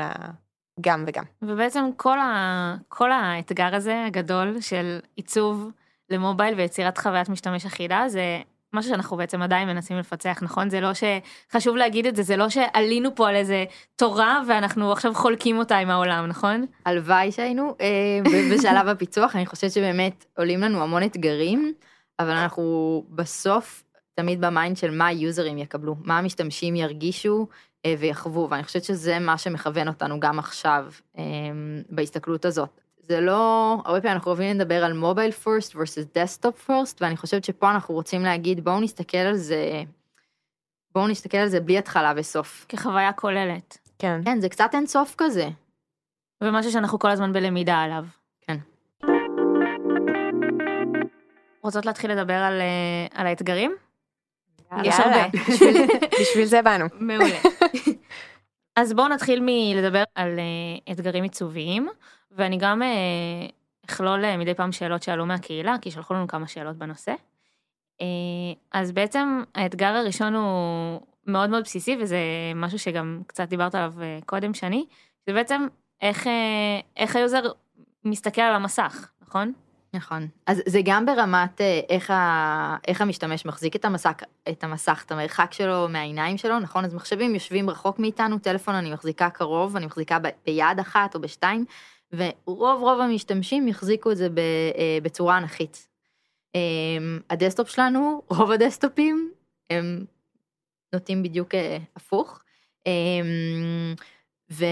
גם 0.80 1.04
וגם. 1.06 1.24
ובעצם 1.42 1.84
כל, 1.96 2.18
ה, 2.18 2.76
כל 2.88 3.12
האתגר 3.12 3.74
הזה 3.74 4.04
הגדול 4.06 4.60
של 4.60 4.98
עיצוב 5.16 5.70
ל 6.10 6.16
mobile 6.16 6.54
ויצירת 6.54 6.98
חוויית 6.98 7.28
משתמש 7.28 7.66
אחידה 7.66 8.04
זה 8.08 8.40
משהו 8.76 8.90
שאנחנו 8.90 9.16
בעצם 9.16 9.42
עדיין 9.42 9.68
מנסים 9.68 9.98
לפצח 9.98 10.38
נכון? 10.42 10.70
זה 10.70 10.80
לא 10.80 10.90
שחשוב 10.94 11.76
להגיד 11.76 12.06
את 12.06 12.16
זה 12.16 12.22
זה 12.22 12.36
לא 12.36 12.48
שעלינו 12.48 13.14
פה 13.14 13.28
על 13.28 13.34
איזה 13.34 13.64
תורה 13.96 14.42
ואנחנו 14.48 14.92
עכשיו 14.92 15.14
חולקים 15.14 15.58
אותה 15.58 15.76
עם 15.76 15.90
העולם 15.90 16.26
נכון? 16.26 16.66
הלוואי 16.86 17.32
שהיינו 17.32 17.76
אה, 17.80 18.30
בשלב 18.52 18.88
הפיצוח. 18.88 19.36
אני 19.36 19.46
חושבת 19.46 19.72
שבאמת 19.72 20.24
עולים 20.36 20.60
לנו 20.60 20.82
המון 20.82 21.02
אתגרים 21.02 21.72
אבל 22.18 22.30
אנחנו 22.30 23.04
בסוף 23.10 23.82
תמיד 24.14 24.40
ב 24.40 24.47
mind 24.47 24.76
של 24.76 24.90
מה 24.90 25.06
היוזרים 25.06 25.58
יקבלו 25.58 25.96
מה 26.04 26.18
המשתמשים 26.18 26.76
ירגישו 26.76 27.46
אה, 27.86 27.94
ויחוו 27.98 28.50
ואני 28.50 28.64
חושבת 28.64 28.84
שזה 28.84 29.18
מה 29.18 29.38
שמכוון 29.38 29.88
אותנו 29.88 30.20
גם 30.20 30.38
עכשיו 30.38 30.86
אה, 31.18 31.24
בהסתכלות 31.90 32.44
הזאת 32.44 32.80
זה 33.08 33.20
לא, 33.20 33.72
הרבה 33.84 34.00
פעמים 34.00 34.16
אנחנו 34.16 34.30
אוהבים 34.30 34.58
לדבר 34.58 34.84
על 34.84 34.92
mobile 34.92 35.30
first 35.30 35.74
versus 35.74 36.18
desktop 36.18 36.58
first, 36.58 37.02
ואני 37.02 37.16
חושבת 37.16 37.44
שפה 37.44 37.70
אנחנו 37.70 37.94
רוצים 37.94 38.22
להגיד 38.22 38.64
בואו 38.64 38.80
נסתכל 38.80 39.18
על 39.18 39.36
זה, 39.36 39.82
בואו 40.94 41.08
נסתכל 41.08 41.36
על 41.36 41.48
זה 41.48 41.60
בלי 41.60 41.78
התחלה 41.78 42.12
וסוף. 42.16 42.66
כחוויה 42.68 43.12
כוללת. 43.12 43.78
כן. 43.98 44.20
כן, 44.24 44.40
זה 44.40 44.48
קצת 44.48 44.70
אין 44.74 44.86
סוף 44.86 45.14
כזה. 45.18 45.48
ומשהו 46.40 46.72
שאנחנו 46.72 46.98
כל 46.98 47.10
הזמן 47.10 47.32
בלמידה 47.32 47.76
עליו. 47.76 48.04
כן. 48.40 48.56
רוצות 51.62 51.86
להתחיל 51.86 52.12
לדבר 52.12 52.34
על, 52.34 52.60
אה, 52.60 53.20
על 53.20 53.26
האתגרים? 53.26 53.76
יש 54.84 54.94
הרבה. 55.00 55.28
בשביל, 55.48 55.86
בשביל 56.20 56.44
זה 56.44 56.62
באנו. 56.62 56.84
מעולה. 57.00 57.38
אז 58.76 58.92
בואו 58.92 59.08
נתחיל 59.08 59.40
מלדבר 59.42 60.02
על 60.14 60.38
uh, 60.38 60.92
אתגרים 60.92 61.22
עיצוביים. 61.22 61.88
ואני 62.36 62.56
גם 62.56 62.82
אה, 62.82 62.88
אכלול 63.86 64.24
אה, 64.24 64.36
מדי 64.36 64.54
פעם 64.54 64.72
שאלות 64.72 65.02
שעלו 65.02 65.26
מהקהילה, 65.26 65.76
כי 65.82 65.90
שלחו 65.90 66.14
לנו 66.14 66.26
כמה 66.28 66.46
שאלות 66.46 66.76
בנושא. 66.76 67.14
אה, 68.00 68.06
אז 68.72 68.92
בעצם 68.92 69.42
האתגר 69.54 69.86
הראשון 69.86 70.34
הוא 70.34 71.00
מאוד 71.26 71.50
מאוד 71.50 71.62
בסיסי, 71.62 71.96
וזה 72.00 72.18
משהו 72.54 72.78
שגם 72.78 73.20
קצת 73.26 73.48
דיברת 73.48 73.74
עליו 73.74 73.92
קודם, 74.26 74.54
שני, 74.54 74.84
זה 75.26 75.32
בעצם 75.32 75.66
איך, 76.00 76.26
איך 76.96 77.16
ה 77.16 77.21
user 77.21 77.42
מסתכל 78.04 78.40
על 78.40 78.54
המסך, 78.54 79.10
נכון? 79.22 79.52
נכון. 79.94 80.28
אז 80.46 80.62
זה 80.66 80.80
גם 80.84 81.06
ברמת 81.06 81.60
איך, 81.88 82.10
ה... 82.10 82.76
איך 82.88 83.00
המשתמש 83.00 83.46
מחזיק 83.46 83.76
את 83.76 83.84
המסך, 83.84 84.12
את 84.48 84.64
המסך, 84.64 85.02
את 85.06 85.12
המרחק 85.12 85.52
שלו 85.52 85.88
מהעיניים 85.88 86.38
שלו, 86.38 86.58
נכון? 86.58 86.84
אז 86.84 86.94
מחשבים 86.94 87.34
יושבים 87.34 87.70
רחוק 87.70 87.98
מאיתנו, 87.98 88.38
טלפון 88.38 88.74
אני 88.74 88.92
מחזיקה 88.92 89.30
קרוב, 89.30 89.76
אני 89.76 89.86
מחזיקה 89.86 90.18
ב... 90.18 90.28
ביד 90.46 90.80
אחת 90.80 91.14
או 91.14 91.20
בשתיים, 91.20 91.64
ורוב 92.12 92.82
רוב 92.82 93.00
המשתמשים 93.00 93.68
יחזיקו 93.68 94.12
את 94.12 94.16
זה. 94.16 94.28
אה, 94.78 94.98
בצורה 95.02 95.38
אנכית. 95.38 95.88
אה, 96.54 96.60
ה 97.30 97.35
desktop 97.35 97.68
שלנו, 97.68 98.22
רוב 98.30 98.50
הדסקטופים, 98.50 99.30
הם 99.70 100.04
נוטים 100.92 101.22
בדיוק 101.22 101.48
הפוך. 101.96 102.42
ו, 104.52 104.64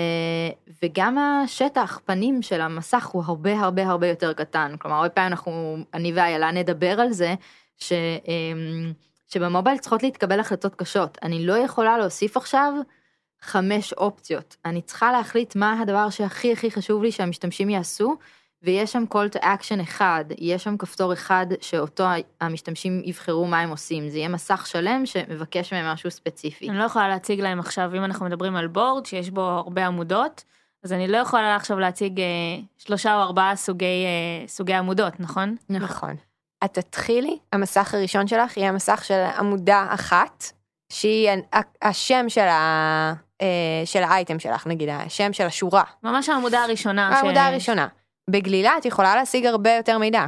וגם 0.83 1.19
השטח 1.19 2.01
פנים 2.05 2.43
של 2.43 2.61
המסך 2.61 3.07
הוא 3.07 3.23
הרבה 3.27 3.61
הרבה 3.61 3.87
הרבה 3.87 4.09
יותר 4.09 4.33
קטן 4.33 4.75
כלומר 4.79 4.97
הרבה 4.97 5.09
פעמים 5.09 5.33
אנחנו 5.33 5.77
אני 5.95 6.13
ואיילה 6.13 6.51
נדבר 6.51 7.01
על 7.01 7.13
זה 7.13 7.35
ש, 7.77 7.93
שב 9.29 9.46
mobile 9.46 9.79
צריכות 9.79 10.03
להתקבל 10.03 10.41
החלטות 10.41 10.75
קשות 10.75 11.19
אני 11.23 11.47
לא 11.47 11.53
יכולה 11.53 11.99
להוסיף 11.99 12.37
עכשיו 12.37 12.75
חמש 13.45 13.93
אופציות 13.93 14.57
אני 14.65 14.83
צריכה 14.83 15.13
להחליט 15.13 15.57
מה 15.57 15.81
הדבר 15.81 16.11
שהכי 16.11 16.53
הכי 16.53 16.71
חשוב 16.71 17.03
לי 17.03 17.13
שהמשתמשים 17.13 17.71
יעשו 17.71 18.17
ויש 18.65 18.93
שם 18.93 19.05
call 19.15 19.37
to 19.37 19.43
action 19.43 19.83
אחד, 19.83 20.25
יש 20.39 20.65
שם 20.65 20.77
כפתור 20.77 21.13
אחד 21.13 21.47
שאותו 21.61 22.05
המשתמשים 22.41 23.03
יבחרו 23.05 23.47
מה 23.47 23.61
הם 23.61 23.71
עושים, 23.71 24.09
זה 24.09 24.19
יהיה 24.19 24.29
מסך 24.29 24.67
שלם 24.67 25.07
שמבקש 25.07 25.73
מהם 25.73 25.93
משהו 25.93 26.11
ספציפי. 26.11 26.71
אני 26.71 26.79
לא 26.79 26.85
יכולה 26.85 27.09
להציג 27.09 27.41
להם 27.41 27.61
עכשיו, 27.61 27.91
אם 27.97 28.05
אנחנו 28.05 28.27
מדברים 28.27 28.57
על 28.57 28.67
בורד 28.67 29.07
שיש 29.07 29.31
בו 29.31 29.41
הרבה 29.41 29.87
עמודות, 29.87 30.45
אז 30.85 30.93
אני 30.93 31.09
לא 31.09 31.17
יכולה 31.17 31.57
עכשיו 31.57 31.79
להציג 31.79 32.21
אה, 32.21 32.25
שלושה 32.79 33.17
או 33.17 33.21
ארבעה 33.23 33.57
סוגי, 33.57 33.85
אה, 33.85 34.49
סוגי 34.49 34.75
עמודות, 34.75 35.21
נכון? 35.21 35.57
נכון. 35.71 36.17
את 36.65 36.75
תתחילי, 36.75 37.39
המסך 37.53 37.95
הראשון 37.95 38.27
שלך 38.27 38.57
יהיה 38.57 38.73
מסך 38.73 39.05
של 39.05 39.25
עמודה 39.39 39.87
אחת, 39.91 40.45
שהיא 40.93 41.31
השם 41.83 42.25
של, 42.29 42.41
ה, 42.41 43.15
אה, 43.43 43.83
של 43.85 44.03
האייטם 44.03 44.39
שלך, 44.39 44.67
נגיד, 44.67 44.89
השם 44.89 45.33
של 45.33 45.45
השורה. 45.45 45.85
ממש 46.03 46.29
העמודה 46.29 46.63
הראשונה. 46.65 47.09
העמודה 47.09 47.45
ש... 47.45 47.53
הראשונה. 47.53 47.87
בגלילה 48.31 48.79
את 48.79 48.85
יכולה 48.85 49.15
להשיג 49.15 49.47
הרבה 49.47 49.71
יותר 49.77 49.99
מידע. 49.99 50.27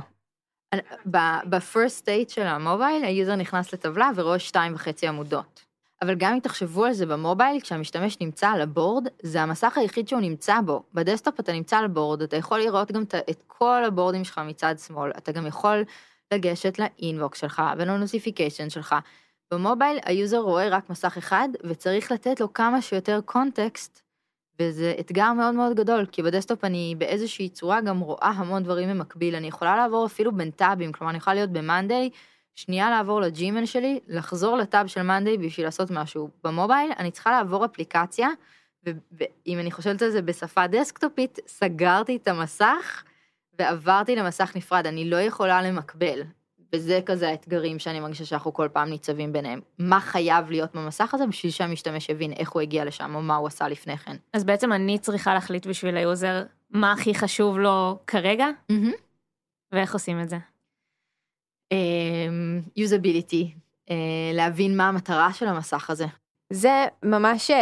ב 1.47 1.55
first 1.55 1.97
state 1.99 2.31
של 2.31 2.47
ה 2.47 2.55
mobile 2.55 3.05
ה 3.05 3.11
user 3.11 3.35
נכנס 3.35 3.73
לטבלה 3.73 4.11
ורואה 4.17 4.39
שתיים 4.39 4.75
וחצי 4.75 5.09
עמודות. 5.09 5.67
אבל 6.03 6.15
גם 6.15 6.33
אם 6.33 6.41
תחשבו 6.41 6.85
על 6.85 6.93
זה 6.93 7.07
ב 7.07 7.13
mobile, 7.13 7.61
כשהמשתמש 7.61 8.21
נמצא 8.21 8.49
על 8.49 8.61
ה 8.61 8.67
board, 8.67 9.07
זה 9.23 9.43
המסך 9.43 9.79
היחיד 9.79 10.09
שהוא 10.09 10.21
נמצא 10.21 10.61
בו. 10.61 10.83
ב 10.95 11.00
desktop 11.00 11.41
אתה 11.41 11.53
נמצא 11.53 11.79
על 11.79 11.85
ה 11.85 11.90
board, 11.90 12.23
אתה 12.23 12.37
יכול 12.37 12.59
לראות 12.59 12.93
גם 12.93 13.03
את 13.31 13.43
כל 13.47 13.85
הבורדים 13.87 14.25
שלך 14.25 14.41
מצד 14.45 14.75
שמאל, 14.87 15.11
אתה 15.19 15.33
גם 15.33 15.47
יכול 15.47 15.85
לגשת 16.35 16.79
ל 16.79 16.89
inbox 16.89 17.41
שלך 17.41 17.63
ול 17.79 17.92
notification 17.92 18.71
שלך. 18.71 18.95
ב 19.50 19.57
mobile 19.57 19.99
ה 20.05 20.11
user 20.11 20.38
רואה 20.38 20.69
רק 20.69 20.91
מסך 20.91 21.17
אחד, 21.19 21.49
וצריך 21.65 22.12
לתת 22.12 22.41
לו 22.41 22.53
כמה 22.53 22.83
שיותר 22.83 23.21
context 23.25 24.03
וזה 24.61 24.95
אתגר 25.00 25.33
מאוד 25.33 25.55
מאוד 25.55 25.76
גדול, 25.76 26.07
כי 26.07 26.23
ב 26.23 26.28
desktop 26.28 26.65
אני 26.65 26.95
באיזושהי 26.99 27.49
צורה 27.49 27.81
גם 27.81 28.00
רואה 28.00 28.33
המון 28.37 28.62
דברים 28.62 28.88
במקביל, 28.88 29.35
אני 29.35 29.47
יכולה 29.47 29.76
לעבור 29.76 30.07
אפילו 30.07 30.33
בין 30.33 30.50
טאבים, 30.50 30.93
כלומר 30.93 31.11
אני 31.11 31.19
יכולה 31.19 31.35
להיות 31.35 31.50
ב 31.50 31.58
monday, 31.58 32.11
שנייה 32.55 32.91
לעבור 32.91 33.21
ל 33.21 33.28
Gmail 33.28 33.67
שלי, 33.67 34.00
לחזור 34.09 34.57
לטאב 34.57 34.87
של 34.87 35.03
monday 35.03 35.38
בשביל 35.38 35.67
לעשות 35.67 35.91
משהו. 35.91 36.31
ב 36.45 36.51
mobile 36.51 36.93
אני 36.99 37.11
צריכה 37.11 37.31
לעבור 37.31 37.65
אפליקציה, 37.65 38.29
ואם 38.85 39.59
אני 39.59 39.71
חושבת 39.71 40.03
על 40.03 40.11
זה 40.11 40.23
בשפה 40.23 40.67
דסקטופית, 40.67 41.38
סגרתי 41.47 42.17
את 42.17 42.29
המסך 42.29 43.03
ועברתי 43.59 44.17
למסך 44.17 44.53
נפרד, 44.57 44.87
אני 44.87 45.11
לא 45.11 45.17
יכולה 45.17 45.62
למקבל. 45.62 46.23
וזה 46.73 47.01
כזה 47.07 47.29
האתגרים 47.29 47.79
שאני 47.79 48.01
מרגישה 48.01 48.25
שאנחנו 48.25 48.53
כל 48.55 48.69
פעם 48.73 48.89
ניצבים 48.89 49.33
ביניהם. 49.33 49.61
מה 49.79 50.01
חייב 50.01 50.51
להיות 50.51 50.75
במסך 50.75 51.15
הזה 51.15 51.27
בשביל 51.27 51.53
שהמשתמש 51.53 52.09
יבין 52.09 52.33
איך 52.33 52.51
הוא 52.51 52.63
הגיע 52.63 52.85
לשם 52.85 53.15
או 53.15 53.23
מה 53.23 53.37
הוא 53.37 53.47
עשה 53.47 53.69
לפני 53.69 53.97
כן. 53.97 54.17
אז 54.33 54.45
בעצם 54.45 54.73
אני 54.73 54.99
צריכה 54.99 55.35
להחליט 55.35 55.67
בשביל 55.67 55.97
ה 55.97 56.06
user 56.06 56.43
מה 56.71 56.93
הכי 56.93 57.15
חשוב 57.15 57.59
לו 57.59 57.99
כרגע, 58.07 58.47
mm-hmm. 58.73 58.97
ואיך 59.73 59.95
עושים 59.95 60.21
את 60.21 60.29
זה. 60.29 60.37
usability, 62.76 63.43
אמ, 63.43 63.51
uh, 63.51 63.91
uh, 63.91 64.37
להבין 64.37 64.77
מה 64.77 64.89
המטרה 64.89 65.33
של 65.33 65.47
המסך 65.47 65.91
הזה. 65.91 66.07
זה 66.53 66.85
ממש 67.03 67.51
uh, 67.51 67.55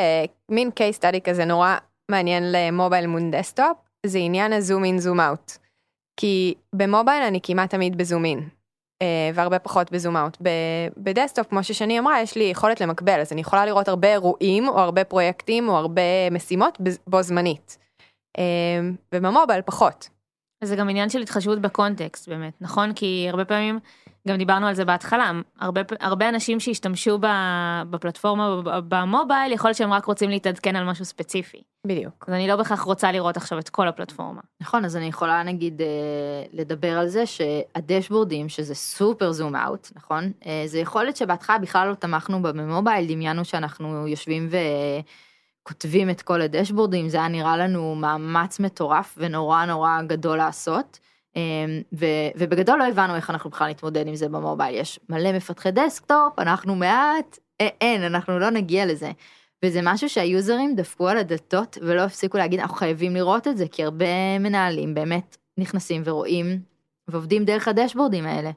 מין 0.48 0.70
case 0.80 0.98
study 1.00 1.20
כזה 1.24 1.44
נורא 1.44 1.76
מעניין 2.10 2.52
ל 2.52 2.60
mobile 2.60 3.06
מול 3.06 3.30
desktop, 3.30 3.76
זה 4.06 4.18
עניין 4.18 4.52
ה 4.52 4.59
zoom 4.59 4.84
in 4.84 4.98
zoom 4.98 5.20
out. 5.20 5.52
כי 6.16 6.54
ב 6.74 6.81
mobile 6.81 7.22
אני 7.22 7.40
כמעט 7.42 7.70
תמיד 7.70 7.96
ב 7.96 8.02
zoom 8.02 8.24
in. 8.24 8.48
אה, 9.02 9.30
והרבה 9.34 9.58
פחות 9.58 9.92
ב 9.92 9.97
zoom 9.97 10.16
out. 10.16 10.38
ב 10.96 11.02
desktop, 11.02 11.48
כמו 11.48 11.64
ששני 11.64 11.98
אמרה, 11.98 12.20
יש 12.20 12.36
לי 12.36 12.44
יכולת 12.44 12.80
למקבל, 12.80 13.20
אז 13.20 13.32
אני 13.32 13.40
יכולה 13.40 13.66
לראות 13.66 13.88
הרבה 13.88 14.12
אירועים, 14.12 14.68
או 14.68 14.80
הרבה 14.80 15.04
פרויקטים, 15.04 15.68
או 15.68 15.76
הרבה 15.76 16.30
משימות 16.30 16.78
בו 17.06 17.22
זמנית. 17.22 17.78
אה, 18.38 18.80
ובמובייל 19.14 19.62
פחות. 19.62 20.08
זה 20.64 20.76
גם 20.76 20.88
עניין 20.88 21.08
של 21.08 21.22
התחשבות 21.22 21.60
בקונטקסט 21.60 22.28
באמת, 22.28 22.54
נכון? 22.60 22.92
כי 22.92 23.26
הרבה 23.30 23.44
פעמים 23.44 23.78
גם 24.28 24.36
דיברנו 24.36 24.66
על 24.66 24.74
זה 24.74 24.84
בהתחלה, 24.84 25.32
הרבה, 25.60 25.80
הרבה 26.00 26.28
אנשים 26.28 26.60
שהשתמשו 26.60 27.18
בפלטפורמה 27.90 28.62
במובייל, 28.88 29.52
יכול 29.52 29.68
להיות 29.68 29.78
שהם 29.78 29.92
רק 29.92 30.04
רוצים 30.04 30.30
להתעדכן 30.30 30.76
על 30.76 30.84
משהו 30.84 31.04
ספציפי. 31.04 31.62
בדיוק. 31.86 32.24
אז 32.28 32.34
אני 32.34 32.48
לא 32.48 32.56
בהכרח 32.56 32.80
רוצה 32.80 33.12
לראות 33.12 33.36
עכשיו 33.36 33.58
את 33.58 33.68
כל 33.68 33.88
הפלטפורמה. 33.88 34.40
נכון, 34.60 34.84
אז 34.84 34.96
אני 34.96 35.06
יכולה 35.06 35.42
נגיד 35.42 35.82
אה, 35.82 35.86
לדבר 36.52 36.98
על 36.98 37.08
זה 37.08 37.26
שהדשבורדים, 37.26 38.48
שזה 38.48 38.74
סופר 38.74 39.32
זום 39.32 39.56
אאוט, 39.56 39.88
נכון? 39.96 40.32
אה, 40.46 40.62
זה 40.66 40.78
יכולת 40.78 41.16
שבהתחלה 41.16 41.58
בכלל 41.58 41.88
לא 41.88 41.94
תמכנו 41.94 42.42
בה 42.42 42.52
במובייל, 42.52 43.06
דמיינו 43.08 43.44
שאנחנו 43.44 44.08
יושבים 44.08 44.48
ו... 44.50 44.56
כותבים 45.68 46.10
את 46.10 46.22
כל 46.22 46.40
ה 46.42 46.47
dashboardים, 46.47 47.08
זה 47.08 47.16
היה 47.16 47.28
נראה 47.28 47.56
לנו 47.56 47.94
מאמץ 47.94 48.60
מטורף 48.60 49.14
ונורא 49.18 49.64
נורא 49.64 50.02
גדול 50.06 50.36
לעשות. 50.36 50.98
אמ, 51.36 51.82
ו- 51.92 52.30
ובגדול 52.36 52.78
לא 52.78 52.84
הבנו 52.84 53.16
איך 53.16 53.30
אנחנו 53.30 53.50
בכלל 53.50 53.70
נתמודד 53.70 54.06
עם 54.06 54.14
זה 54.14 54.28
ב 54.28 54.34
mobile, 54.34 54.74
יש 54.74 55.00
מלא 55.08 55.32
מפתחי 55.32 55.70
desktop, 55.70 56.38
אנחנו 56.38 56.74
מעט, 56.74 57.38
אין, 57.60 58.02
אנחנו 58.02 58.38
לא 58.38 58.50
נגיע 58.50 58.86
לזה. 58.86 59.10
וזה 59.64 59.80
משהו 59.82 60.08
שה 60.08 60.31
userים 60.31 60.76
דפקו 60.76 61.08
על 61.08 61.18
הדלתות 61.18 61.78
ולא 61.82 62.02
הפסיקו 62.02 62.38
להגיד, 62.38 62.60
אנחנו 62.60 62.76
חייבים 62.76 63.14
לראות 63.14 63.48
את 63.48 63.56
זה, 63.56 63.68
כי 63.68 63.84
הרבה 63.84 64.38
מנהלים 64.40 64.94
באמת 64.94 65.36
נכנסים 65.58 66.02
ורואים 66.04 66.58
ועובדים 67.08 67.44
דרך 67.44 67.68
ה 67.68 67.73
dashboardים 67.73 68.26
האלה. 68.26 68.50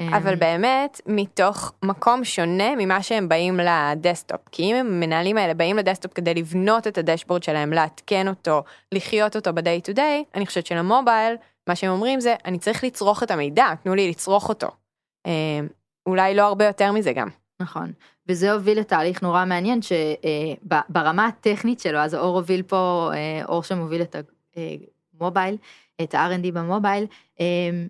אבל 0.00 0.32
אמ, 0.32 0.38
באמת 0.38 1.00
מתוך 1.06 1.72
מקום 1.82 2.24
שונה 2.24 2.76
ממה 2.76 3.02
שהם 3.02 3.28
באים 3.28 3.60
ל 3.60 3.70
desktop 3.70 4.40
כי 4.52 4.62
אם 4.62 4.76
המנהלים 4.76 5.36
האלה 5.36 5.54
באים 5.54 5.76
ל 5.76 5.80
desktop 5.80 6.12
כדי 6.12 6.34
לבנות 6.34 6.86
את 6.86 6.98
ה 6.98 7.02
dashboard 7.02 7.42
שלהם 7.42 7.72
לעדכן 7.72 8.28
אותו 8.28 8.62
לחיות 8.92 9.36
אותו 9.36 9.52
ב-day 9.52 9.90
to 9.90 9.96
day 9.96 10.24
אני 10.34 10.46
חושבת 10.46 10.66
שלמובייל 10.66 11.36
מה 11.68 11.76
שהם 11.76 11.90
אומרים 11.90 12.20
זה, 12.20 12.34
אני 12.44 12.58
צריך 12.58 12.84
לצרוך 12.84 13.22
את 13.22 13.30
המידע, 13.30 13.74
תנו 13.82 13.94
לי 13.94 14.10
לצרוך 14.10 14.48
אותו. 14.48 14.68
אה, 15.26 15.60
אולי 16.06 16.34
לא 16.34 16.42
הרבה 16.42 16.64
יותר 16.64 16.92
מזה 16.92 17.12
גם. 17.12 17.28
נכון, 17.60 17.92
וזה 18.28 18.52
הוביל 18.52 18.80
לתהליך 18.80 19.22
נורא 19.22 19.44
מעניין 19.44 19.80
שברמה 19.82 21.22
אה, 21.22 21.28
הטכנית 21.28 21.80
שלו, 21.80 21.98
אז 21.98 22.14
אור 22.14 22.36
הוביל 22.36 22.62
פה, 22.62 23.10
אה, 23.14 23.44
אור 23.44 23.62
שמוביל 23.62 24.02
את 24.02 24.16
המובייל, 25.20 25.56
את 26.02 26.14
ה-R&D 26.14 26.52
במובייל, 26.52 27.06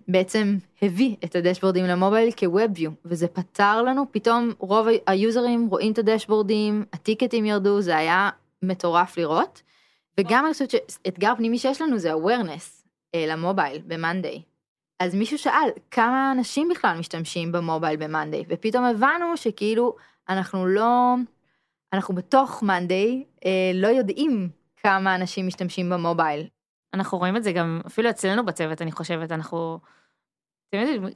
בעצם 0.07 0.57
הביא 0.81 1.15
את 1.25 1.35
הדשבורדים 1.35 1.85
למובייל 1.85 2.29
כ-WebView, 2.37 2.89
וזה 3.05 3.27
פתר 3.27 3.81
לנו, 3.81 4.05
פתאום 4.11 4.51
רוב 4.59 4.87
היוזרים 5.07 5.67
רואים 5.69 5.91
את 5.91 5.97
הדשבורדים, 5.97 6.85
הטיקטים 6.93 7.45
ירדו, 7.45 7.81
זה 7.81 7.97
היה 7.97 8.29
מטורף 8.61 9.17
לראות. 9.17 9.61
וגם 10.19 10.45
אני 10.45 10.53
חושבת 10.53 10.71
שאתגר 10.71 11.33
פנימי 11.37 11.57
שיש 11.57 11.81
לנו 11.81 11.97
זה 11.97 12.13
awareness, 12.13 12.74
ל 13.27 13.35
mobile 13.35 13.81
ב 13.87 13.94
monday. 13.94 14.41
אז 14.99 15.15
מישהו 15.15 15.37
שאל 15.37 15.69
כמה 15.91 16.31
אנשים 16.31 16.69
בכלל 16.69 16.97
משתמשים 16.99 17.51
ב 17.51 17.57
mobile 17.57 17.95
ב 17.95 18.02
monday 18.02 18.43
ופתאום 18.49 18.83
הבנו 18.83 19.37
שכאילו 19.37 19.95
אנחנו 20.29 20.65
לא 20.65 21.15
אנחנו 21.93 22.15
בתוך 22.15 22.63
monday 22.63 23.23
אה, 23.45 23.71
לא 23.73 23.87
יודעים 23.87 24.49
כמה 24.83 25.15
אנשים 25.15 25.47
משתמשים 25.47 25.89
ב 25.89 25.96
mobile. 25.96 26.47
אנחנו 26.93 27.17
רואים 27.17 27.37
את 27.37 27.43
זה 27.43 27.51
גם 27.51 27.81
אפילו 27.87 28.09
אצלנו 28.09 28.45
בצוות 28.45 28.81
אני 28.81 28.91
חושבת 28.91 29.31
אנחנו. 29.31 29.79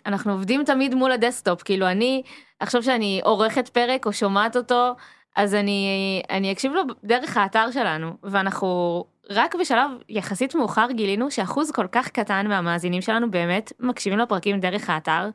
אנחנו 0.06 0.32
עובדים 0.32 0.64
תמיד 0.64 0.96
מול 0.96 1.12
ה 1.12 1.18
desktop 1.18 1.64
כאילו 1.64 1.88
אני 1.88 2.24
עכשיו 2.60 2.84
שאני 2.84 3.22
עורכת 3.24 3.70
פרק 3.70 4.06
או 4.06 4.14
שומעת 4.14 4.56
אותו 4.56 4.96
אז 5.36 5.56
אני 5.56 6.22
אני 6.30 6.52
אקשיב 6.52 6.72
לו 6.72 6.82
דרך 7.04 7.38
האתר 7.38 7.72
שלנו 7.72 8.18
ואנחנו 8.24 9.06
רק 9.30 9.56
בשלב 9.56 9.92
יחסית 10.10 10.56
מאוחר 10.56 10.88
גילינו 10.92 11.32
שאחוז 11.32 11.72
כל 11.72 11.88
כך 11.92 12.10
קטן 12.10 12.48
מהמאזינים 12.48 13.02
שלנו 13.02 13.32
באמת 13.32 13.74
מקשיבים 13.80 14.20
לפרקים 14.20 14.60
דרך 14.60 14.90
האתר. 14.90 15.30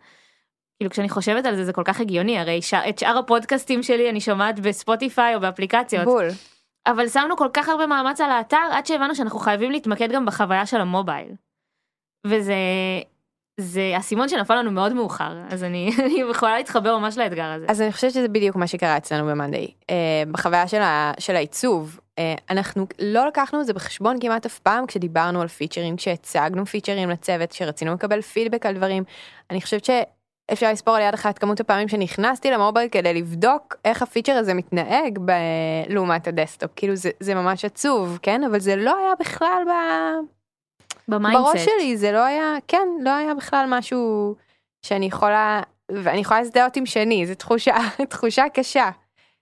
כאילו 0.78 0.90
כשאני 0.90 1.08
חושבת 1.08 1.46
על 1.46 1.56
זה 1.56 1.64
זה 1.64 1.72
כל 1.72 1.82
כך 1.84 2.00
הגיוני 2.00 2.38
הרי 2.38 2.62
ש... 2.62 2.74
את 2.74 2.98
שאר 2.98 3.18
הפודקאסטים 3.18 3.82
שלי 3.82 4.10
אני 4.10 4.20
שומעת 4.20 4.60
בספוטיפיי 4.60 5.34
או 5.34 5.40
באפליקציות 5.40 6.04
בול. 6.04 6.28
אבל 6.86 7.08
שמנו 7.08 7.36
כל 7.36 7.48
כך 7.52 7.68
הרבה 7.68 7.86
מאמץ 7.86 8.20
על 8.20 8.30
האתר 8.30 8.66
עד 8.72 8.86
שהבנו 8.86 9.14
שאנחנו 9.14 9.38
חייבים 9.38 9.70
להתמקד 9.70 10.12
גם 10.12 10.26
בחוויה 10.26 10.66
של 10.66 10.80
המובייל. 10.80 11.32
וזה 12.26 12.54
זה 13.60 13.94
אסימון 13.98 14.28
שנפל 14.28 14.54
לנו 14.54 14.70
מאוד 14.70 14.92
מאוחר 14.92 15.32
אז 15.50 15.64
אני, 15.64 15.90
אני 16.04 16.20
יכולה 16.30 16.56
להתחבר 16.56 16.98
ממש 16.98 17.18
לאתגר 17.18 17.44
הזה. 17.44 17.66
אז 17.68 17.80
אני 17.80 17.92
חושבת 17.92 18.10
שזה 18.10 18.28
בדיוק 18.28 18.56
מה 18.56 18.66
שקרה 18.66 18.96
אצלנו 18.96 19.26
ב 19.26 19.31
monday. 19.31 19.66
Uh, 19.82 19.94
בחוויה 20.32 20.68
של, 20.68 20.82
ה, 20.82 21.12
של 21.18 21.36
העיצוב, 21.36 22.00
uh, 22.20 22.22
אנחנו 22.50 22.86
לא 22.98 23.26
לקחנו 23.26 23.60
את 23.60 23.66
זה 23.66 23.72
בחשבון 23.72 24.20
כמעט 24.20 24.46
אף 24.46 24.58
פעם 24.58 24.86
כשדיברנו 24.86 25.40
על 25.40 25.48
featureים, 25.48 25.96
כשהצגנו 25.96 26.66
featureים 26.66 27.10
לצוות, 27.10 27.50
כשרצינו 27.50 27.94
לקבל 27.94 28.20
פידבק 28.20 28.66
על 28.66 28.74
דברים. 28.74 29.04
אני 29.50 29.60
חושבת 29.60 29.84
שאפשר 29.84 30.72
לספור 30.72 30.96
על 30.96 31.02
יד 31.02 31.14
אחת 31.14 31.38
כמות 31.38 31.60
הפעמים 31.60 31.88
שנכנסתי 31.88 32.50
ל 32.50 32.56
mobile 32.56 32.88
כדי 32.88 33.14
לבדוק 33.14 33.76
איך 33.84 34.02
ה 34.02 34.06
feature 34.06 34.32
הזה 34.32 34.54
מתנהג 34.54 35.18
ב... 35.24 35.32
לעומת 35.88 36.28
ה 36.28 36.33
desktop. 36.33 36.70
כאילו 36.76 36.96
זה, 36.96 37.10
זה 37.20 37.34
ממש 37.34 37.64
עצוב, 37.64 38.18
כן? 38.22 38.44
אבל 38.44 38.58
זה 38.58 38.76
לא 38.76 38.96
היה 38.98 39.12
בכלל 39.20 39.62
ב... 39.66 39.72
ב 41.08 41.12
mindset. 41.12 41.44
בראש 41.44 41.64
שלי 41.64 41.96
זה 41.96 42.12
לא 42.12 42.24
היה, 42.24 42.56
כן, 42.68 42.88
לא 43.00 43.10
היה 43.10 43.34
בכלל 43.34 43.66
משהו 43.68 44.34
שאני 44.86 45.06
יכולה, 45.06 45.62
ואני 45.88 46.18
יכולה 46.18 46.40
להזדהות 46.40 46.76
עם 46.76 46.86
שני, 46.86 47.26
זו 47.26 47.34
תחושה, 47.34 47.76
תחושה 48.10 48.44
קשה. 48.54 48.90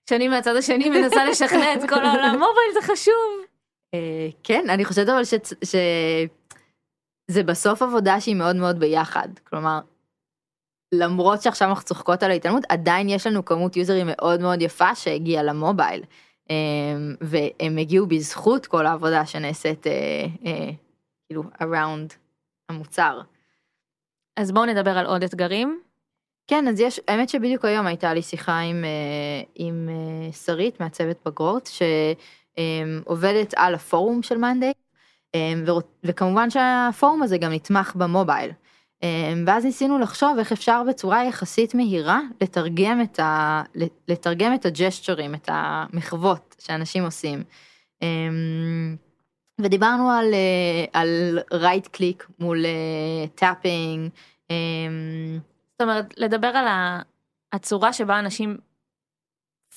שאני 0.09 0.28
מהצד 0.28 0.57
השני 0.57 0.90
מנסה 0.90 1.25
לשכנע 1.25 1.75
את 1.75 1.88
כל 1.88 2.04
העולם, 2.04 2.31
mobile 2.33 2.73
זה 2.75 2.83
חשוב. 2.83 3.45
אה, 3.95 4.28
כן, 4.42 4.71
אני 4.71 4.85
חושבת 4.85 5.09
אבל 5.09 5.23
שזה 7.25 7.42
בסוף 7.42 7.83
עבודה 7.83 8.21
שהיא 8.21 8.37
מאוד 8.37 8.57
מאוד 8.57 8.78
ביחד. 8.78 9.28
כלומר, 9.49 9.81
למרות 10.95 11.42
שעכשיו 11.42 11.69
אנחנו 11.69 11.85
צוחקות 11.85 12.23
על 12.23 12.31
ההתעלמות, 12.31 12.64
עדיין 12.69 13.09
יש 13.09 13.26
לנו 13.26 13.45
כמות 13.45 13.76
userים 13.77 14.07
מאוד 14.11 14.40
מאוד 14.40 14.62
יפה 14.62 14.95
שהגיעה 14.95 15.42
ל 15.43 15.50
mobile. 15.50 16.03
אה, 16.50 16.57
והם 17.21 17.76
הגיעו 17.78 18.07
בזכות 18.07 18.66
כל 18.66 18.87
העבודה 18.87 19.26
שנעשית 19.26 19.87
אה, 19.87 20.71
כאילו 21.33 21.45
around 21.61 22.15
המוצר. 22.69 23.21
אז 24.37 24.53
בואו 24.53 24.67
נדבר 24.67 24.99
על 24.99 25.07
עוד 25.07 25.23
אתגרים. 25.23 25.81
כן, 26.47 26.69
אז 26.69 26.81
יש, 26.81 27.01
האמת 27.09 27.29
שבדיוק 27.29 27.65
היום 27.65 27.87
הייתה 27.87 28.15
לי 28.15 28.23
שיחה 28.23 28.59
עם, 28.59 28.85
עם 29.55 29.89
שרית 30.45 30.81
מהצוות 30.81 31.17
בגרוט, 31.27 31.69
שעובדת 32.57 33.55
על 33.57 33.75
הפורום 33.75 34.23
של 34.23 34.39
מאנדיי, 34.39 34.73
וכמובן 36.05 36.51
שהפורום 36.51 37.23
הזה 37.23 37.39
גם 37.39 37.53
נתמך 37.53 37.95
במובייל. 37.97 38.51
ואז 39.47 39.65
ניסינו 39.65 39.99
לחשוב 39.99 40.39
איך 40.39 40.53
אפשר 40.53 40.83
בצורה 40.89 41.25
יחסית 41.25 41.75
מהירה 41.75 42.21
לתרגם 42.41 43.03
את, 43.03 43.21
ה, 43.21 43.62
לתרגם 44.09 44.55
את 44.55 44.67
ה 44.67 44.73
gestureים, 44.73 45.35
את 45.35 45.49
המחוות 45.53 46.57
שאנשים 46.59 47.05
עושים. 47.05 47.43
ודיברנו 49.61 50.11
על, 50.11 50.35
על 50.93 51.39
right 51.53 51.87
click 51.87 52.27
מול 52.39 52.65
tapping. 53.35 54.11
זאת 55.73 55.83
אומרת, 55.83 56.15
לדבר 56.17 56.47
על 56.47 56.67
הצורה 57.53 57.93
שבה 57.93 58.19
אנשים 58.19 58.57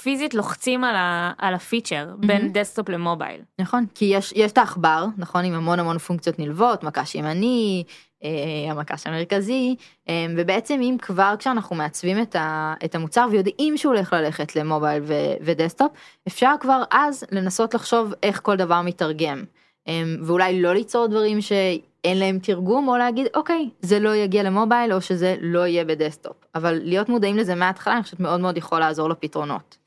פיזית 0.02 0.34
לוחצים 0.34 0.84
על, 0.84 0.96
ה, 0.96 1.32
על 1.38 1.54
ה 1.54 1.60
feature 1.61 2.08
mm-hmm. 2.12 2.28
בין 2.28 2.54
desktop 2.54 2.90
ל 2.90 2.96
mobile. 2.96 3.42
נכון, 3.60 3.86
כי 3.96 4.06
יש, 4.06 4.34
יש 4.36 4.52
את 4.52 4.58
העכבר, 4.58 5.06
נכון, 5.18 5.46
עם 5.46 5.54
המון 5.54 5.80
המון 5.80 5.98
פונקציות 5.98 6.40
נלוות, 6.40 6.84
מקש 6.84 7.16
ימני, 7.16 7.84
אה, 8.24 8.72
המקש 8.72 9.08
המרכזי, 9.08 9.76
אה, 10.10 10.26
ובעצם 10.38 10.80
אם 10.82 10.98
כבר 11.02 11.34
כשאנחנו 11.40 11.76
מעצבים 11.76 12.22
את, 12.22 12.36
ה, 12.36 12.74
את 12.86 12.96
המוצר 12.96 13.28
ויודעים 13.32 13.78
שהוא 13.78 13.94
הולך 13.94 14.14
ללכת 14.14 14.56
ל 14.56 14.63
mobile 14.63 15.04
ו, 15.06 15.14
ו 15.42 15.47
desktop, 15.47 15.92
אפשר 16.28 16.54
כבר 16.60 16.84
אז 16.92 17.24
לנסות 17.32 17.74
לחשוב 17.74 18.14
איך 18.24 18.42
כל 18.44 18.56
דבר 18.56 18.82
מתרגם. 18.82 19.44
אמ, 19.88 20.18
ואולי 20.22 20.62
לא 20.62 20.74
ליצור 20.74 21.08
דברים 21.08 21.42
שאין 21.42 22.18
להם 22.20 22.40
תרגום 22.40 22.88
או 22.88 22.98
להגיד 22.98 23.28
אוקיי 23.36 23.70
זה 23.82 24.00
לא 24.00 24.16
יגיע 24.16 24.44
ל 24.44 24.51
mobile 24.51 24.94
או 24.94 25.02
שזה 25.02 25.36
לא 25.42 25.68
יהיה 25.68 25.86
ב 25.86 25.92
desktop 25.92 26.36
אבל 26.56 26.80
להיות 26.84 27.10
מודעים 27.10 27.38
לזה 27.38 27.56
מההתחלה 27.56 27.94
אני 27.94 28.04
חושבת 28.04 28.20
מאוד 28.20 28.40
מאוד 28.40 28.58
יכול 28.58 28.80
לעזור 28.80 29.10
לפתרונות. 29.10 29.78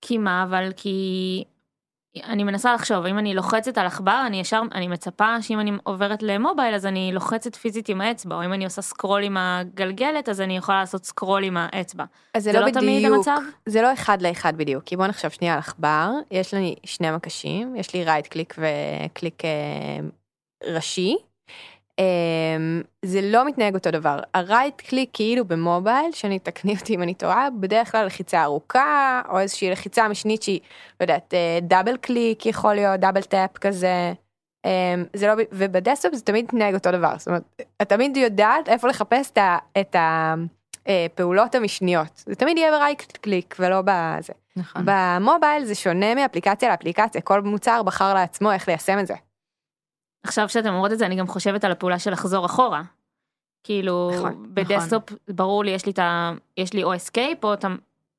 כי 0.00 0.18
מה 0.18 0.42
אבל 0.42 0.70
כי 0.76 1.44
אני 2.22 2.44
מנסה 2.44 2.74
לחשוב 2.74 3.06
אם 3.06 3.18
אני 3.18 3.34
לוחצת 3.34 3.78
על 3.78 3.86
עכבר 3.86 4.22
אני 4.26 4.40
ישר 4.40 4.62
אני 4.74 4.88
מצפה 4.88 5.42
שאם 5.42 5.60
אני 5.60 5.72
עוברת 5.82 6.22
ל 6.22 6.29
mobile 6.29 6.74
אז 6.74 6.86
אני 6.86 7.10
לוחצת 7.12 7.54
פיזית 7.56 7.88
עם 7.88 8.00
האצבע 8.00 8.36
או 8.36 8.44
אם 8.44 8.52
אני 8.52 8.64
עושה 8.64 8.82
scroll 8.82 9.22
עם 9.22 9.36
הגלגלת 9.36 10.28
אז 10.28 10.40
אני 10.40 10.56
יכולה 10.56 10.80
לעשות 10.80 11.04
scroll 11.04 11.44
עם 11.44 11.56
האצבע. 11.56 12.04
אז 12.34 12.44
זה, 12.44 12.52
זה 12.52 12.60
לא, 12.60 12.66
לא 12.66 12.70
תמיד 12.72 13.04
המצב? 13.04 13.38
זה 13.66 13.82
לא 13.82 13.92
אחד 13.92 14.22
לאחד 14.22 14.56
בדיוק 14.56 14.84
כי 14.84 14.96
בוא 14.96 15.06
נחשוב 15.06 15.30
שנייה 15.30 15.54
על 15.54 15.58
עכבר 15.58 16.10
יש 16.30 16.54
לי 16.54 16.74
שני 16.84 17.10
מקשים 17.10 17.76
יש 17.76 17.94
לי 17.94 18.04
right 18.04 18.26
click 18.26 18.54
ו 18.58 18.72
click 18.72 19.42
ראשי. 20.64 21.16
Um, 22.00 22.86
זה 23.04 23.20
לא 23.22 23.46
מתנהג 23.46 23.74
אותו 23.74 23.90
דבר. 23.90 24.18
ה 24.34 24.42
right 24.42 24.80
click 24.80 25.10
כאילו 25.12 25.44
ב 25.44 25.53
mobile, 25.53 26.12
שני 26.12 26.38
תקני 26.38 26.74
אותי 26.80 26.94
אם 26.94 27.02
אני 27.02 27.14
טועה, 27.14 27.48
בדרך 27.60 27.92
כלל 27.92 28.06
לחיצה 28.06 28.42
ארוכה, 28.42 29.22
או 29.28 29.38
איזושהי 29.38 29.70
לחיצה 29.70 30.08
משנית 30.08 30.42
שהיא, 30.42 30.60
לא 31.00 31.04
יודעת, 31.04 31.34
double 31.62 31.96
click 31.96 32.46
יכול 32.46 32.74
להיות, 32.74 33.00
double 33.00 33.22
tap 33.22 33.58
כזה. 33.58 34.12
Um, 34.66 34.68
זה 35.12 35.26
לא, 35.26 35.32
וב 35.52 35.66
desktop 35.66 36.14
זה 36.14 36.22
תמיד 36.22 36.44
מתנהג 36.44 36.74
אותו 36.74 36.90
דבר. 36.90 37.14
זאת 37.18 37.28
אומרת, 37.28 37.42
את 37.82 37.88
תמיד 37.88 38.16
יודעת 38.16 38.68
איפה 38.68 38.88
לחפש 38.88 39.32
את 39.80 39.96
הפעולות 39.96 41.54
המשניות. 41.54 42.22
זה 42.26 42.34
תמיד 42.34 42.58
יהיה 42.58 42.70
ב 42.70 42.78
right 42.78 43.16
click 43.16 43.56
ולא 43.58 43.82
בזה. 43.84 44.32
נכון. 44.56 44.82
ב 44.84 44.95
mobile 44.95 45.64
זה 45.64 45.74
שונה 45.74 46.14
מאפליקציה 46.14 46.68
לאפליקציה, 46.70 47.20
כל 47.20 47.42
מוצר 47.42 47.82
בחר 47.82 48.14
לעצמו 48.14 48.52
איך 48.52 48.68
ליישם 48.68 48.98
את 48.98 49.06
זה. 49.06 49.14
עכשיו 50.24 50.48
שאתם 50.48 50.68
אומרות 50.68 50.92
את 50.92 50.98
זה 50.98 51.06
אני 51.06 51.16
גם 51.16 51.26
חושבת 51.26 51.64
על 51.64 51.72
הפעולה 51.72 51.98
של 51.98 52.10
לחזור 52.10 52.46
אחורה. 52.46 52.82
כאילו 53.64 54.10
נכון, 54.14 54.46
ב 54.54 54.60
desktop 54.60 55.02
נכון. 55.12 55.18
ברור 55.28 55.64
לי 55.64 55.70
יש 55.70 55.86
לי 55.86 55.92
את 55.92 55.98
ה... 55.98 56.32
יש 56.56 56.72
לי 56.72 56.84
או 56.84 56.96
escape 56.96 57.44
או 57.44 57.54
את 57.54 57.64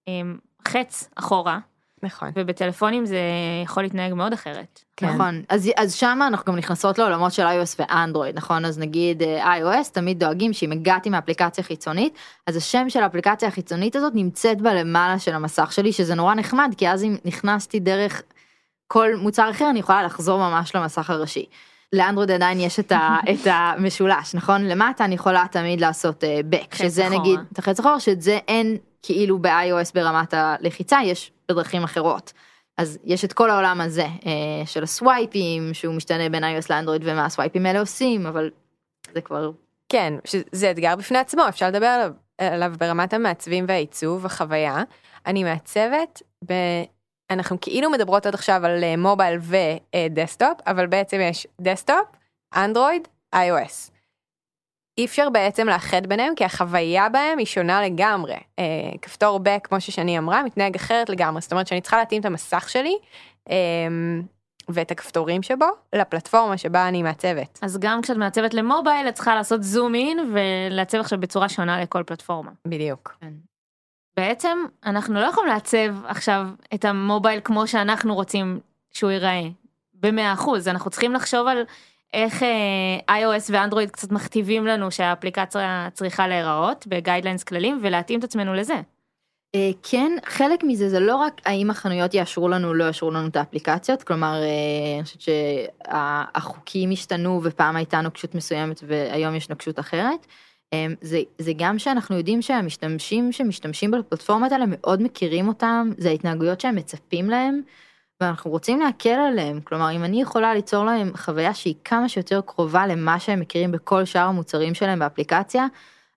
החץ 0.07 1.09
אחורה. 1.15 1.59
נכון. 2.03 2.31
ובטלפונים 2.35 3.05
זה 3.05 3.19
יכול 3.63 3.83
להתנהג 3.83 4.13
מאוד 4.13 4.33
אחרת. 4.33 4.83
כן. 4.97 5.09
נכון. 5.09 5.41
אז, 5.49 5.69
אז 5.77 5.93
שם 5.93 6.19
אנחנו 6.27 6.51
גם 6.51 6.57
נכנסות 6.57 6.97
לעולמות 6.99 7.33
של 7.33 7.43
iOS 7.43 7.75
ואנדרואיד, 7.79 8.37
נכון? 8.37 8.65
אז 8.65 8.79
נגיד 8.79 9.23
אה, 9.23 9.57
iOS 9.57 9.89
תמיד 9.91 10.19
דואגים 10.19 10.53
שאם 10.53 10.71
הגעתי 10.71 11.09
מאפליקציה 11.09 11.63
חיצונית, 11.63 12.17
אז 12.47 12.55
השם 12.55 12.89
של 12.89 13.03
האפליקציה 13.03 13.47
החיצונית 13.47 13.95
הזאת 13.95 14.15
נמצאת 14.15 14.61
בלמעלה 14.61 15.19
של 15.19 15.33
המסך 15.33 15.71
שלי, 15.71 15.93
שזה 15.93 16.15
נורא 16.15 16.35
נחמד, 16.35 16.73
כי 16.77 16.89
אז 16.89 17.03
אם 17.03 17.15
נכנסתי 17.25 17.79
דרך 17.79 18.21
כל 18.87 19.15
מוצר 19.15 19.51
אחר 19.51 19.69
אני 19.69 19.79
יכולה 19.79 20.03
לחזור 20.03 20.39
ממש 20.39 20.75
למסך 20.75 21.09
הראשי. 21.09 21.45
לאנדרואיד 21.93 22.31
עדיין 22.31 22.59
יש 22.59 22.79
את, 22.79 22.91
ה, 22.91 23.17
את 23.33 23.47
המשולש 23.47 24.35
נכון 24.35 24.65
למטה 24.65 25.05
אני 25.05 25.15
יכולה 25.15 25.45
תמיד 25.51 25.81
לעשות 25.81 26.23
uh, 26.23 26.55
back 26.55 26.77
שזה 26.77 27.07
אחורה. 27.07 27.19
נגיד 27.19 27.39
את 27.53 27.59
החץ 27.59 27.79
אחורה 27.79 27.99
שזה 27.99 28.39
אין 28.47 28.77
כאילו 29.01 29.39
ב-iOS 29.39 29.91
ברמת 29.93 30.33
הלחיצה 30.33 30.99
יש 31.03 31.31
בדרכים 31.49 31.83
אחרות. 31.83 32.33
אז 32.77 32.97
יש 33.03 33.25
את 33.25 33.33
כל 33.33 33.49
העולם 33.49 33.81
הזה 33.81 34.05
uh, 34.05 34.25
של 34.65 34.83
ה 34.83 34.94
swipeים 34.94 35.73
שהוא 35.73 35.95
משתנה 35.95 36.29
בין 36.29 36.43
iOS 36.43 36.67
לאנדרואיד 36.69 37.01
ומה 37.05 37.25
ה 37.25 37.30
swipeים 37.30 37.65
האלה 37.65 37.79
עושים 37.79 38.25
אבל 38.25 38.49
זה 39.13 39.21
כבר. 39.21 39.51
כן 39.89 40.13
שזה 40.25 40.71
אתגר 40.71 40.95
בפני 40.95 41.17
עצמו 41.17 41.41
אפשר 41.49 41.67
לדבר 41.67 41.85
עליו, 41.85 42.11
עליו 42.37 42.73
ברמת 42.79 43.13
המעצבים 43.13 43.65
והעיצוב 43.67 44.25
החוויה. 44.25 44.83
אני 45.25 45.43
מעצבת 45.43 46.21
אנחנו 47.29 47.57
כאילו 47.61 47.89
מדברות 47.89 48.25
עד 48.25 48.33
עכשיו 48.33 48.65
על 48.65 48.83
אה, 48.83 48.97
mobile 48.97 49.39
ו 49.39 49.52
desktop, 49.52 50.57
אבל 50.67 50.87
בעצם 50.87 51.19
יש 51.21 51.47
desktop, 51.61 52.07
Android, 52.55 53.07
iOS. 53.35 53.91
אי 54.97 55.05
אפשר 55.05 55.29
בעצם 55.29 55.67
לאחד 55.67 56.07
ביניהם 56.07 56.35
כי 56.35 56.45
החוויה 56.45 57.09
בהם 57.09 57.37
היא 57.37 57.45
שונה 57.45 57.85
לגמרי. 57.85 58.35
אה, 58.59 58.63
כפתור 59.01 59.39
back 59.39 59.59
כמו 59.63 59.81
ששני 59.81 60.17
אמרה 60.17 60.43
מתנהג 60.43 60.75
אחרת 60.75 61.09
לגמרי 61.09 61.41
זאת 61.41 61.51
אומרת 61.51 61.67
שאני 61.67 61.81
צריכה 61.81 61.97
להתאים 61.97 62.21
את 62.21 62.25
המסך 62.25 62.69
שלי 62.69 62.97
אה, 63.49 63.55
ואת 64.69 64.91
הכפתורים 64.91 65.43
שבו 65.43 65.65
לפלטפורמה 65.95 66.57
שבה 66.57 66.87
אני 66.87 67.03
מעצבת. 67.03 67.59
אז 67.61 67.77
גם 67.77 68.01
כשאת 68.01 68.17
מעצבת 68.17 68.53
למובייל 68.53 69.07
את 69.07 69.13
צריכה 69.13 69.35
לעשות 69.35 69.63
זום 69.63 69.95
אין 69.95 70.33
ולעצב 70.33 70.97
עכשיו 70.97 71.19
בצורה 71.19 71.49
שונה 71.49 71.81
לכל 71.81 72.03
פלטפורמה. 72.03 72.51
בדיוק. 72.67 73.17
כן. 73.21 73.33
בעצם 74.17 74.57
אנחנו 74.85 75.13
לא 75.13 75.25
יכולים 75.25 75.49
לעצב 75.53 76.05
עכשיו 76.05 76.47
את 76.73 76.85
המובייל 76.85 77.39
כמו 77.43 77.67
שאנחנו 77.67 78.15
רוצים 78.15 78.59
שהוא 78.91 79.11
ייראה 79.11 79.41
במאה 79.93 80.33
אחוז 80.33 80.67
אנחנו 80.67 80.91
צריכים 80.91 81.13
לחשוב 81.13 81.47
על 81.47 81.63
איך 82.13 82.43
אה, 82.43 83.21
iOS 83.21 83.49
ואנדרואיד 83.49 83.91
קצת 83.91 84.11
מכתיבים 84.11 84.67
לנו 84.67 84.91
שהאפליקציה 84.91 85.89
צריכה 85.93 86.27
להיראות 86.27 86.87
בגיידליינס 86.87 87.43
כללים 87.43 87.79
ולהתאים 87.81 88.19
את 88.19 88.23
עצמנו 88.23 88.53
לזה. 88.53 88.81
אה, 89.55 89.71
כן, 89.83 90.11
חלק 90.25 90.63
מזה 90.63 90.89
זה 90.89 90.99
לא 90.99 91.15
רק 91.15 91.41
האם 91.45 91.69
החנויות 91.69 92.13
יאשרו 92.13 92.49
לנו 92.49 92.73
לא 92.73 92.83
יאשרו 92.83 93.11
לנו 93.11 93.27
את 93.27 93.35
האפליקציות, 93.35 94.03
כלומר, 94.03 94.33
אה, 94.33 94.95
אני 94.95 95.03
חושבת 95.03 95.21
שהחוקים 95.21 96.91
השתנו 96.91 97.41
ופעם 97.43 97.75
הייתה 97.75 98.01
נוקשות 98.01 98.35
מסוימת 98.35 98.83
והיום 98.87 99.35
יש 99.35 99.49
נוקשות 99.49 99.79
אחרת. 99.79 100.27
אה, 100.75 100.93
זה, 101.01 101.21
זה 101.37 101.51
גם 101.57 101.79
שאנחנו 101.79 102.17
יודעים 102.17 102.41
שהמשתמשים 102.41 103.31
שמשתמשים 103.31 103.91
בפלטפורמות 103.91 104.51
האלה 104.51 104.65
מאוד 104.67 105.01
מכירים 105.01 105.47
אותם, 105.47 105.89
זה 105.97 106.09
ההתנהגויות 106.09 106.61
שהם 106.61 106.75
מצפים 106.75 107.29
להם, 107.29 107.61
ואנחנו 108.21 108.51
רוצים 108.51 108.79
להקל 108.79 109.09
עליהם, 109.09 109.61
כלומר 109.61 109.91
אם 109.91 110.03
אני 110.03 110.21
יכולה 110.21 110.53
ליצור 110.53 110.85
להם 110.85 111.11
חוויה 111.17 111.53
שהיא 111.53 111.75
כמה 111.83 112.09
שיותר 112.09 112.41
קרובה 112.45 112.87
למה 112.87 113.19
שהם 113.19 113.39
מכירים 113.39 113.71
בכל 113.71 114.05
שאר 114.05 114.27
המוצרים 114.27 114.73
שלהם 114.73 114.99
באפליקציה, 114.99 115.67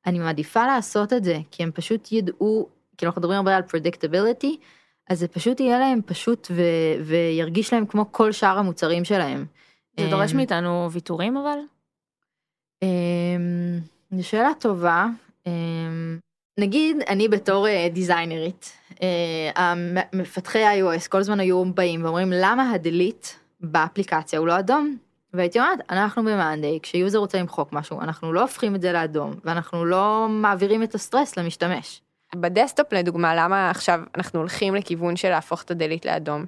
אני 0.07 0.18
מעדיפה 0.18 0.66
לעשות 0.66 1.12
את 1.12 1.25
זה, 1.25 1.38
כי 1.51 1.62
הם 1.62 1.71
פשוט 1.75 2.12
ידעו 2.12 2.68
כאילו 2.97 3.09
אנחנו 3.09 3.21
מדברים 3.21 3.38
הרבה 3.38 3.57
על 3.57 3.62
predictability, 3.62 4.57
אז 5.11 5.18
זה 5.18 5.29
פשוט 5.29 5.61
יהיה 5.61 5.79
להם 5.79 6.01
פשוט 6.07 6.49
ו- 6.51 7.05
וירגיש 7.05 7.73
להם 7.73 7.87
כמו 7.87 8.12
כל 8.12 8.33
שאר 8.33 8.59
המוצרים 8.59 9.05
שלהם. 9.05 9.47
זה 10.01 10.11
דורש 10.11 10.35
מאיתנו 10.35 10.88
ויתורים 10.92 11.37
אבל? 11.37 11.59
זו 14.11 14.29
שאלה 14.29 14.51
טובה. 14.59 15.07
אמ, 15.47 16.18
נגיד 16.59 16.97
אני 17.09 17.29
בתור 17.29 17.68
אה, 17.68 17.88
דיזיינרית, 17.92 18.73
אה, 19.03 19.75
מפתחי 20.12 20.81
iOS 20.81 21.09
כל 21.09 21.18
הזמן 21.18 21.40
היו 21.40 21.64
באים 21.64 22.05
ואומרים 22.05 22.33
למה 22.35 22.71
הדליט 22.71 23.27
באפליקציה 23.61 24.38
הוא 24.38 24.47
לא 24.47 24.59
אדום. 24.59 24.97
והייתי 25.35 25.61
אומרת 25.61 25.79
אנחנו 25.90 26.23
ב 26.23 26.31
monday 26.31 26.79
כש 26.83 27.01
user 27.01 27.18
רוצה 27.18 27.38
למחוק 27.38 27.73
משהו 27.73 28.01
אנחנו 28.01 28.33
לא 28.33 28.40
הופכים 28.40 28.75
את 28.75 28.81
זה 28.81 28.92
לאדום 28.92 29.35
ואנחנו 29.44 29.85
לא 29.85 30.27
מעבירים 30.31 30.83
את 30.83 30.94
הסטרס 30.94 31.37
למשתמש. 31.37 32.03
ב 32.37 32.43
desktop 32.43 32.92
לדוגמה, 32.92 33.35
למה 33.35 33.71
עכשיו 33.71 34.01
אנחנו 34.14 34.38
הולכים 34.38 34.75
לכיוון 34.75 35.16
של 35.16 35.29
להפוך 35.29 35.62
את 35.62 35.71
ה 35.71 35.75
delete 35.75 36.05
לאדום? 36.05 36.44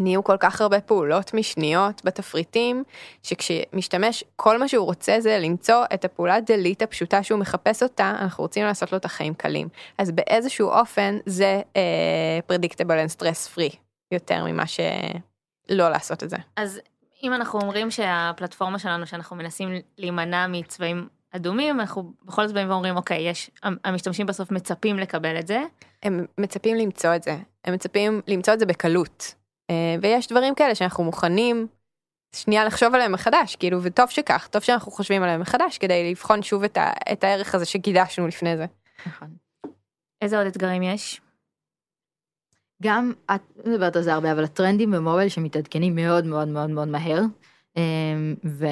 נהיו 0.00 0.24
כל 0.24 0.36
כך 0.40 0.60
הרבה 0.60 0.80
פעולות 0.80 1.34
משניות 1.34 2.04
בתפריטים, 2.04 2.84
שכשמשתמש, 3.22 4.24
כל 4.36 4.58
מה 4.58 4.68
שהוא 4.68 4.84
רוצה 4.84 5.20
זה 5.20 5.38
למצוא 5.38 5.84
את 5.94 6.04
הפעולת 6.04 6.50
delete 6.50 6.82
הפשוטה 6.82 7.22
שהוא 7.22 7.38
מחפש 7.38 7.82
אותה, 7.82 8.12
אנחנו 8.20 8.44
רוצים 8.44 8.64
לעשות 8.64 8.92
לו 8.92 8.98
את 8.98 9.04
החיים 9.04 9.34
קלים. 9.34 9.68
אז 9.98 10.10
באיזשהו 10.10 10.68
אופן 10.68 11.18
זה 11.26 11.62
uh, 11.74 12.52
predictable 12.52 13.06
and 13.06 13.20
stress 13.20 13.56
free, 13.56 13.76
יותר 14.12 14.44
ממה 14.44 14.64
שלא 14.66 15.88
לעשות 15.88 16.22
את 16.22 16.30
זה. 16.30 16.36
אז 16.56 16.80
אם 17.22 17.32
אנחנו 17.32 17.60
אומרים 17.60 17.90
שהפלטפורמה 17.90 18.78
שלנו, 18.78 19.06
שאנחנו 19.06 19.36
מנסים 19.36 19.68
להימנע 19.98 20.46
מצבעים 20.46 21.08
אדומים, 21.36 21.80
אנחנו 21.80 22.12
בכל 22.24 22.46
זאת 22.46 22.54
באים 22.54 22.70
ואומרים, 22.70 22.96
אוקיי, 22.96 23.28
יש, 23.28 23.50
המשתמשים 23.84 24.26
בסוף 24.26 24.50
מצפים 24.50 24.98
לקבל 24.98 25.38
את 25.38 25.46
זה. 25.46 25.62
הם 26.02 26.26
מצפים 26.38 26.76
למצוא 26.76 27.16
את 27.16 27.22
זה, 27.22 27.36
הם 27.64 27.74
מצפים 27.74 28.20
למצוא 28.26 28.54
את 28.54 28.58
זה 28.58 28.66
בקלות. 28.66 29.34
אה, 29.70 29.96
ויש 30.02 30.28
דברים 30.28 30.54
כאלה 30.54 30.74
שאנחנו 30.74 31.04
מוכנים 31.04 31.66
שנייה 32.34 32.64
לחשוב 32.64 32.94
עליהם 32.94 33.12
מחדש, 33.12 33.56
כאילו, 33.56 33.82
וטוב 33.82 34.10
שכך, 34.10 34.48
טוב 34.50 34.62
שאנחנו 34.62 34.92
חושבים 34.92 35.22
עליהם 35.22 35.40
מחדש, 35.40 35.78
כדי 35.78 36.10
לבחון 36.10 36.42
שוב 36.42 36.64
את, 36.64 36.76
ה, 36.76 36.90
את 37.12 37.24
הערך 37.24 37.54
הזה 37.54 37.64
שקידשנו 37.64 38.26
לפני 38.26 38.56
זה. 38.56 38.66
נכון. 39.06 39.28
איזה 40.22 40.38
עוד 40.38 40.46
אתגרים 40.46 40.82
יש? 40.82 41.20
גם 42.82 43.12
את 43.34 43.66
מדברת 43.66 43.96
על 43.96 44.02
זה 44.02 44.14
הרבה, 44.14 44.32
אבל 44.32 44.44
הטרנדים 44.44 44.90
במובייל 44.90 45.28
שמתעדכנים 45.28 45.94
מאוד 45.94 46.24
מאוד 46.24 46.48
מאוד 46.48 46.70
מאוד 46.70 46.88
מהר. 46.88 47.20
אמ, 47.76 48.34
ו, 48.44 48.66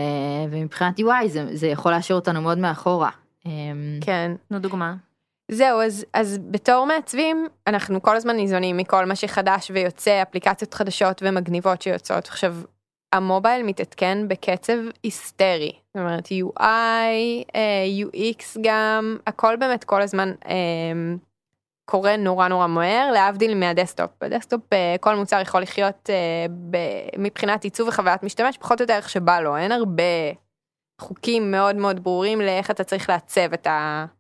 ומבחינת 0.51 1.01
UI 1.01 1.29
זה, 1.29 1.57
זה 1.57 1.67
יכול 1.67 1.93
להשאיר 1.93 2.19
אותנו 2.19 2.43
מאוד 2.43 2.59
מאחורה. 2.59 3.11
אמ, 3.47 3.99
כן. 4.01 4.33
נו 4.51 4.59
דוגמה. 4.59 4.95
זהו, 5.51 5.81
אז, 5.81 6.07
אז 6.13 6.39
בתור 6.51 6.87
מעצבים, 6.87 7.47
אנחנו 7.67 8.03
כל 8.03 8.17
הזמן 8.17 8.37
ניזונים 8.37 8.77
מכל 8.77 9.05
מה 9.05 9.17
שחדש 9.17 9.71
ויוצא, 9.71 10.23
אפליקציות 10.23 10.75
חדשות 10.75 11.23
ומגניבות 11.25 11.83
שיוצאות. 11.83 12.27
עכשיו, 12.27 12.55
המובייל 13.13 13.63
מתעדכן 13.63 14.29
בקצב 14.29 14.79
היסטרי. 15.03 15.73
זאת 15.95 16.03
אומרת, 16.03 16.27
UI, 16.27 17.45
אה, 17.55 17.85
UX 18.01 18.59
גם, 18.63 19.17
הכל 19.27 19.57
באמת 19.57 19.85
כל 19.85 20.03
הזמן 20.03 20.33
אה, 20.49 20.55
קורה 21.85 22.17
נורא 22.17 22.49
נורא 22.49 22.67
מהר 22.67 23.11
להבדיל 23.13 23.55
מהדסקטופ. 23.55 24.11
בדסקטופ 24.21 24.73
אה, 24.73 24.97
כל 25.01 25.15
מוצר 25.15 25.41
יכול 25.41 25.61
לחיות 25.63 26.11
מבחינת 27.19 27.65
עיצוב 27.65 27.89
וחוויית 27.89 28.23
משתמש 28.23 28.59
פחות 28.59 28.81
או 28.81 28.83
יותר 28.83 28.95
איך 28.97 29.11
שבא 29.11 29.41
לו 29.41 29.57
אין 29.57 29.73
הרבה 29.73 30.03
חוקים 31.01 31.51
מאוד 31.51 31.77
מאוד 31.77 32.05
ברורים 32.05 32.41
לאיך 32.41 32.71
אתה 32.71 32.85
צריך 32.85 33.09
לעצב 33.09 33.53
את 33.53 33.67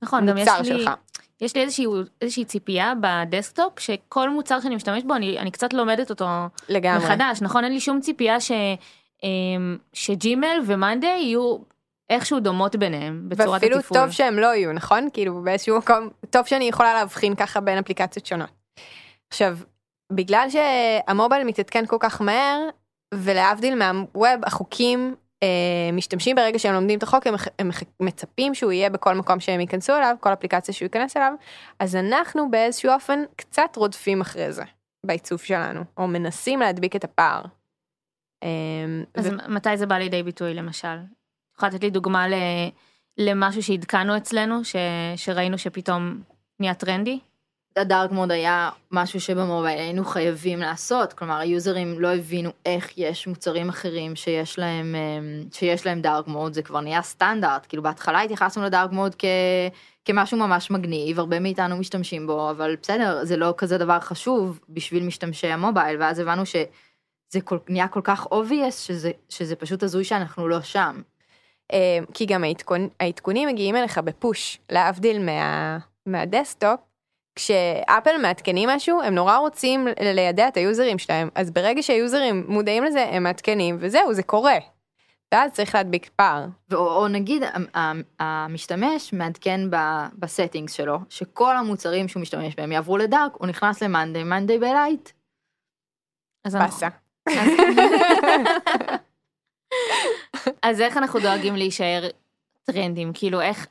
נכון, 0.02 0.28
המוצר 0.28 0.62
שלך. 0.62 0.88
לי, 0.88 0.94
יש 1.40 1.56
לי 1.56 1.62
איזושהי, 1.62 1.86
איזושהי 2.20 2.44
ציפייה 2.44 2.92
בדסקטופ 3.00 3.80
שכל 3.80 4.30
מוצר 4.30 4.60
שאני 4.60 4.76
משתמש 4.76 5.02
בו 5.02 5.14
אני, 5.14 5.38
אני 5.38 5.50
קצת 5.50 5.72
לומדת 5.72 6.10
אותו 6.10 6.26
לגמרי. 6.68 7.04
מחדש 7.04 7.42
נכון 7.42 7.64
אין 7.64 7.72
לי 7.72 7.80
שום 7.80 8.00
ציפייה 8.00 8.40
ש, 8.40 8.52
אמ, 9.22 9.76
שג'ימל 9.92 10.60
ומאנדיי 10.66 11.20
יהיו 11.20 11.56
איכשהו 12.10 12.40
דומות 12.40 12.76
ביניהם 12.76 13.28
בצורת 13.28 13.48
ואפילו 13.48 13.78
התפעול. 13.78 14.00
טוב 14.00 14.10
שהם 14.10 14.38
לא 14.38 14.46
יהיו 14.54 14.72
נכון 14.72 15.08
כאילו 15.12 15.42
באיזשהו 15.42 15.78
מקום 15.78 16.08
טוב 16.30 16.46
שאני 16.46 16.64
יכולה 16.64 16.94
להבחין 16.94 17.34
ככה 17.34 17.60
בין 17.60 17.78
אפליקציות 17.78 18.26
שונות. 18.26 18.50
עכשיו 19.30 19.58
בגלל 20.12 20.48
שהמובייל 20.50 21.44
מתעדכן 21.44 21.86
כל 21.86 21.96
כך 22.00 22.20
מהר 22.20 22.68
ולהבדיל 23.14 23.74
מהווב 23.74 24.44
החוקים 24.44 25.14
משתמשים 25.92 26.36
ברגע 26.36 26.58
שהם 26.58 26.74
לומדים 26.74 26.98
את 26.98 27.02
החוק 27.02 27.26
הם, 27.26 27.34
הם 27.58 27.70
מצפים 28.00 28.54
שהוא 28.54 28.72
יהיה 28.72 28.90
בכל 28.90 29.14
מקום 29.14 29.40
שהם 29.40 29.60
ייכנסו 29.60 29.96
אליו 29.96 30.16
כל 30.20 30.32
אפליקציה 30.32 30.74
שהוא 30.74 30.86
ייכנס 30.86 31.16
אליו 31.16 31.32
אז 31.78 31.96
אנחנו 31.96 32.50
באיזשהו 32.50 32.92
אופן 32.92 33.22
קצת 33.36 33.76
רודפים 33.76 34.20
אחרי 34.20 34.52
זה 34.52 34.64
בעיצוב 35.06 35.38
שלנו 35.38 35.80
או 35.96 36.06
מנסים 36.06 36.60
להדביק 36.60 36.96
את 36.96 37.04
הפער. 37.04 37.42
אה, 38.42 38.48
אז 39.14 39.26
ו... 39.26 39.30
מתי 39.48 39.76
זה 39.76 39.86
בא 39.86 39.98
לידי 39.98 40.22
ביטוי 40.22 40.54
למשל? 40.54 40.98
יכולה 41.56 41.72
לתת 41.72 41.82
לי 41.82 41.90
דוגמה 41.90 42.26
למשהו 43.18 43.62
שעדכנו 43.62 44.16
אצלנו, 44.16 44.64
ש, 44.64 44.76
שראינו 45.16 45.58
שפתאום 45.58 46.20
נהיה 46.60 46.74
טרנדי? 46.74 47.18
הדארק 47.76 48.10
מוד 48.10 48.30
היה 48.30 48.70
משהו 48.90 49.20
שבמובייל 49.20 49.78
היינו 49.78 50.04
חייבים 50.04 50.58
לעשות, 50.58 51.12
כלומר 51.12 51.38
היוזרים 51.38 52.00
לא 52.00 52.14
הבינו 52.14 52.50
איך 52.66 52.98
יש 52.98 53.26
מוצרים 53.26 53.68
אחרים 53.68 54.16
שיש 54.16 54.58
להם, 54.58 54.94
אמ, 54.94 55.48
שיש 55.52 55.86
להם 55.86 56.00
דארק 56.00 56.26
מוד, 56.26 56.52
זה 56.52 56.62
כבר 56.62 56.80
נהיה 56.80 57.02
סטנדרט, 57.02 57.66
כאילו 57.68 57.82
בהתחלה 57.82 58.22
התייחסנו 58.22 58.64
לדארק 58.64 58.90
מוד 58.92 59.14
כ... 59.18 59.24
כמשהו 60.04 60.38
ממש 60.38 60.70
מגניב, 60.70 61.18
הרבה 61.18 61.40
מאיתנו 61.40 61.76
משתמשים 61.76 62.26
בו, 62.26 62.50
אבל 62.50 62.76
בסדר, 62.82 63.24
זה 63.24 63.36
לא 63.36 63.54
כזה 63.56 63.78
דבר 63.78 64.00
חשוב 64.00 64.60
בשביל 64.68 65.06
משתמשי 65.06 65.46
המובייל, 65.46 65.96
ואז 66.00 66.18
הבנו 66.18 66.46
שזה 66.46 67.40
כל, 67.44 67.58
נהיה 67.68 67.88
כל 67.88 68.00
כך 68.04 68.26
obvious 68.26 68.72
שזה, 68.72 69.10
שזה 69.28 69.56
פשוט 69.56 69.82
הזוי 69.82 70.04
שאנחנו 70.04 70.48
לא 70.48 70.60
שם. 70.60 71.02
אה, 71.72 71.98
כי 72.14 72.26
גם 72.26 72.44
העדכונים 73.00 73.48
מגיעים 73.48 73.76
אליך 73.76 73.98
ב 73.98 74.08
push, 74.08 74.58
להבדיל 74.70 75.24
מה, 75.24 75.78
מהדסקטופ. 76.06 76.93
כשאפל 77.36 78.18
מעדכנים 78.22 78.68
משהו 78.68 79.02
הם 79.02 79.14
נורא 79.14 79.36
רוצים 79.36 79.88
לידע 80.00 80.48
את 80.48 80.56
היוזרים 80.56 80.98
שלהם 80.98 81.28
אז 81.34 81.50
ברגע 81.50 81.82
שהיוזרים 81.82 82.44
מודעים 82.48 82.84
לזה 82.84 83.08
הם 83.08 83.22
מעדכנים 83.22 83.76
וזהו 83.80 84.14
זה 84.14 84.22
קורה. 84.22 84.58
ואז 85.34 85.52
צריך 85.52 85.74
להדביק 85.74 86.10
פער. 86.16 86.46
או, 86.72 86.96
או 86.96 87.08
נגיד 87.08 87.42
המשתמש 88.20 89.12
מעדכן 89.12 89.60
ב 90.18 90.24
settings 90.24 90.72
שלו 90.72 90.98
שכל 91.08 91.56
המוצרים 91.56 92.08
שהוא 92.08 92.20
משתמש 92.20 92.54
בהם 92.54 92.72
יעברו 92.72 92.96
ל 92.98 93.05
dark 93.05 93.32
הוא 93.34 93.46
נכנס 93.46 93.82
למאנדיי 93.82 94.24
מאנדיי 94.24 94.58
ב 94.58 94.65
light. 94.65 95.10
אז 96.44 96.54
באסה. 96.56 96.88
אז 100.62 100.80
איך 100.80 100.96
אנחנו 100.96 101.20
דואגים 101.20 101.56
להישאר 101.56 102.08
טרנדים? 102.64 103.12
כאילו 103.14 103.40
איך, 103.40 103.66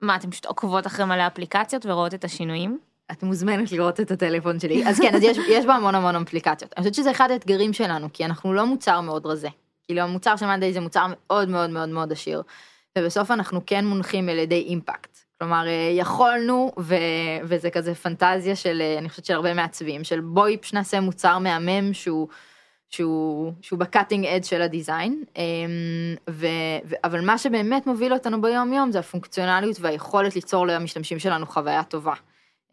מה, 0.00 0.16
אתם 0.16 0.30
פשוט 0.30 0.46
עוקבות 0.46 0.86
אחרי 0.86 1.04
מלא 1.04 1.26
אפליקציות 1.26 1.86
ורואות 1.86 2.14
את 2.14 2.24
השינויים? 2.24 2.78
את 3.12 3.22
מוזמנת 3.22 3.72
לראות 3.72 4.00
את 4.00 4.10
הטלפון 4.10 4.60
שלי. 4.60 4.84
אז 4.88 5.00
כן, 5.00 5.14
אז 5.14 5.22
יש, 5.22 5.38
יש 5.48 5.66
בה 5.66 5.74
המון 5.74 5.94
המון 5.94 6.16
אפליקציות. 6.16 6.72
אני 6.76 6.82
חושבת 6.82 6.94
שזה 6.94 7.10
אחד 7.10 7.30
האתגרים 7.30 7.72
שלנו, 7.72 8.08
כי 8.12 8.24
אנחנו 8.24 8.52
לא 8.52 8.66
מוצר 8.66 9.00
מאוד 9.00 9.26
רזה. 9.26 9.48
כאילו 9.86 10.00
המוצר 10.00 10.36
של 10.36 10.46
מאנדיי 10.46 10.72
זה 10.72 10.80
מוצר 10.80 11.06
מאוד 11.08 11.48
מאוד 11.48 11.70
מאוד 11.70 11.88
מאוד 11.88 12.12
עשיר. 12.12 12.42
ובסוף 12.98 13.30
אנחנו 13.30 13.60
כן 13.66 13.86
מונחים 13.86 14.28
על 14.28 14.38
ידי 14.38 14.60
אימפקט. 14.60 15.18
כלומר, 15.38 15.66
אה, 15.66 15.90
יכולנו, 15.94 16.72
ו... 16.78 16.94
וזה 17.42 17.70
כזה 17.70 17.94
פנטזיה 17.94 18.56
של, 18.56 18.82
אה, 18.82 18.98
אני 18.98 19.08
חושבת 19.08 19.24
של 19.24 19.34
הרבה 19.34 19.54
מעצבים, 19.54 20.04
של 20.04 20.20
בואי 20.20 20.56
נעשה 20.72 21.00
מוצר 21.00 21.38
מהמם 21.38 21.92
שהוא 21.92 22.28
שהוא, 22.94 23.52
שהוא 23.62 23.78
בקאטינג 23.78 24.26
אד 24.26 24.44
של 24.44 24.62
הדיזיין, 24.62 25.24
אמ, 25.36 25.42
ו, 26.30 26.46
ו, 26.84 26.94
אבל 27.04 27.20
מה 27.20 27.38
שבאמת 27.38 27.86
מוביל 27.86 28.12
אותנו 28.12 28.42
ביום 28.42 28.72
יום 28.72 28.92
זה 28.92 28.98
הפונקציונליות 28.98 29.76
והיכולת 29.80 30.34
ליצור 30.36 30.66
למשתמשים 30.66 31.18
שלנו 31.18 31.46
חוויה 31.46 31.84
טובה. 31.84 32.14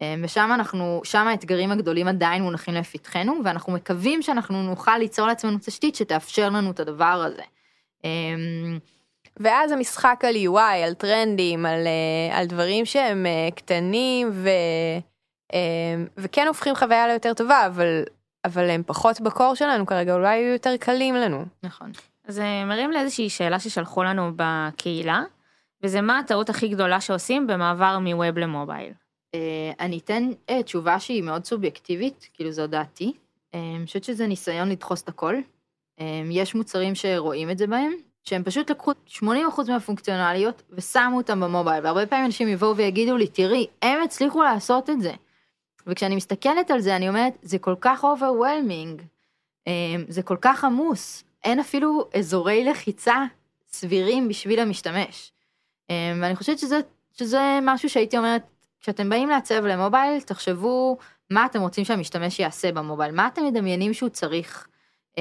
אמ, 0.02 0.20
ושם 0.24 0.50
אנחנו, 0.54 1.00
שם 1.04 1.26
האתגרים 1.28 1.72
הגדולים 1.72 2.08
עדיין 2.08 2.42
מונחים 2.42 2.74
לפתחנו, 2.74 3.40
ואנחנו 3.44 3.72
מקווים 3.72 4.22
שאנחנו 4.22 4.62
נוכל 4.62 4.98
ליצור 4.98 5.26
לעצמנו 5.26 5.58
תשתית 5.58 5.94
שתאפשר 5.94 6.50
לנו 6.50 6.70
את 6.70 6.80
הדבר 6.80 7.24
הזה. 7.26 7.42
אמ, 8.04 8.78
ואז 9.40 9.72
המשחק 9.72 10.22
על 10.28 10.34
UI, 10.34 10.84
על 10.86 10.94
טרנדים, 10.94 11.66
על, 11.66 11.86
אה, 11.86 12.38
על 12.38 12.46
דברים 12.46 12.84
שהם 12.84 13.26
אה, 13.26 13.48
קטנים 13.54 14.30
ו... 14.32 14.48
אה, 15.54 16.04
וכן 16.16 16.46
הופכים 16.48 16.74
חוויה 16.74 17.08
ליותר 17.08 17.34
טובה, 17.34 17.66
אבל, 17.66 18.02
אבל 18.44 18.70
הם 18.70 18.82
פחות 18.86 19.20
בקור 19.20 19.54
שלנו 19.54 19.86
כרגע, 19.86 20.14
אולי 20.14 20.36
יהיו 20.36 20.52
יותר 20.52 20.76
קלים 20.76 21.14
לנו. 21.14 21.44
נכון. 21.62 21.92
זה 22.26 22.44
מרים 22.66 22.90
לאיזושהי 22.90 23.30
שאלה 23.30 23.60
ששלחו 23.60 24.02
לנו 24.02 24.30
בקהילה, 24.36 25.22
וזה 25.82 26.00
מה 26.00 26.18
הטעות 26.18 26.50
הכי 26.50 26.68
גדולה 26.68 27.00
שעושים 27.00 27.46
במעבר 27.46 27.98
מווב 27.98 28.38
למובייל. 28.38 28.92
אה, 29.34 29.72
אני 29.80 29.98
אתן 29.98 30.30
אה, 30.50 30.62
תשובה 30.62 31.00
שהיא 31.00 31.22
מאוד 31.22 31.44
סובייקטיבית, 31.44 32.28
כאילו 32.34 32.52
זו 32.52 32.66
דעתי. 32.66 33.12
אה, 33.54 33.74
אני 33.76 33.86
חושבת 33.86 34.04
שזה 34.04 34.26
ניסיון 34.26 34.68
לדחוס 34.68 35.02
את 35.02 35.08
הכל. 35.08 35.34
יש 36.30 36.54
מוצרים 36.54 36.94
שרואים 36.94 37.50
את 37.50 37.58
זה 37.58 37.66
בהם, 37.66 37.92
שהם 38.24 38.44
פשוט 38.44 38.70
לקחו 38.70 38.92
80% 39.08 39.22
מהפונקציונליות 39.68 40.62
ושמו 40.70 41.16
אותם 41.16 41.40
במובייל, 41.40 41.84
והרבה 41.84 42.06
פעמים 42.06 42.26
אנשים 42.26 42.48
יבואו 42.48 42.76
ויגידו 42.76 43.16
לי, 43.16 43.26
תראי, 43.26 43.66
הם 43.82 44.02
הצליחו 44.02 44.42
לעשות 44.42 44.90
את 44.90 45.00
זה. 45.00 45.12
וכשאני 45.86 46.16
מסתכלת 46.16 46.70
על 46.70 46.80
זה, 46.80 46.96
אני 46.96 47.08
אומרת, 47.08 47.32
זה 47.42 47.58
כל 47.58 47.74
כך 47.80 48.04
overwhelming, 48.04 49.02
זה 50.08 50.22
כל 50.22 50.36
כך 50.40 50.64
עמוס, 50.64 51.24
אין 51.44 51.60
אפילו 51.60 52.08
אזורי 52.18 52.64
לחיצה 52.64 53.24
סבירים 53.68 54.28
בשביל 54.28 54.60
המשתמש. 54.60 55.32
ואני 55.90 56.36
חושבת 56.36 56.58
שזה, 56.58 56.80
שזה 57.12 57.58
משהו 57.62 57.88
שהייתי 57.88 58.18
אומרת, 58.18 58.42
כשאתם 58.82 59.08
באים 59.08 59.28
לעצב 59.28 59.64
למובייל, 59.64 60.20
תחשבו 60.20 60.98
מה 61.30 61.46
אתם 61.46 61.60
רוצים 61.60 61.84
שהמשתמש 61.84 62.38
יעשה 62.38 62.72
במובייל, 62.72 63.12
מה 63.12 63.26
אתם 63.26 63.44
מדמיינים 63.44 63.94
שהוא 63.94 64.08
צריך. 64.08 64.68
Um, 65.10 65.14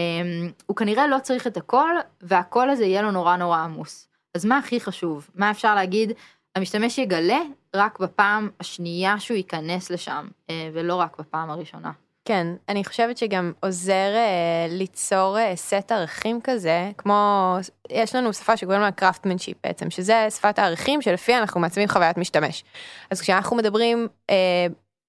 הוא 0.66 0.78
כנראה 0.78 1.08
לא 1.08 1.20
צריך 1.20 1.48
את 1.48 1.58
הכל, 1.58 1.96
והכל 2.22 2.70
הזה 2.70 2.86
יהיה 2.86 3.02
לו 3.02 3.12
נורא 3.12 3.38
נורא 3.38 3.58
עמוס. 3.58 4.10
אז 4.36 4.46
מה 4.46 4.58
הכי 4.58 4.80
חשוב? 4.80 5.30
מה 5.36 5.52
אפשר 5.52 5.76
להגיד? 5.76 6.12
המשתמש 6.56 6.98
יגלה 6.98 7.40
רק 7.76 8.00
בפעם 8.00 8.50
השנייה 8.60 9.20
שהוא 9.20 9.38
ייכנס 9.38 9.90
לשם, 9.90 10.28
אה, 10.48 10.52
ולא 10.74 10.96
רק 10.96 11.20
בפעם 11.20 11.50
הראשונה. 11.50 11.92
כן, 12.26 12.48
אני 12.70 12.86
חושבת 12.86 13.18
שגם 13.18 13.52
עוזר 13.60 14.14
אה, 14.16 14.68
ליצור 14.70 15.40
אה, 15.40 15.56
סט 15.56 15.92
ערכים 15.92 16.40
כזה, 16.44 16.92
כמו, 16.98 17.58
יש 17.90 18.16
לנו 18.16 18.34
שפה 18.34 18.58
שקוראים 18.58 18.82
לה 18.82 18.92
craftsmanship 18.92 19.58
בעצם, 19.64 19.90
שזה 19.90 20.28
שפת 20.30 20.60
הערכים 20.60 21.02
שלפיה 21.02 21.38
אנחנו 21.38 21.60
מעצבים 21.60 21.88
חוויית 21.88 22.18
משתמש. 22.18 22.64
אז 23.12 23.22
כשאנחנו 23.22 23.56
מדברים 23.56 24.08
אה, 24.30 24.36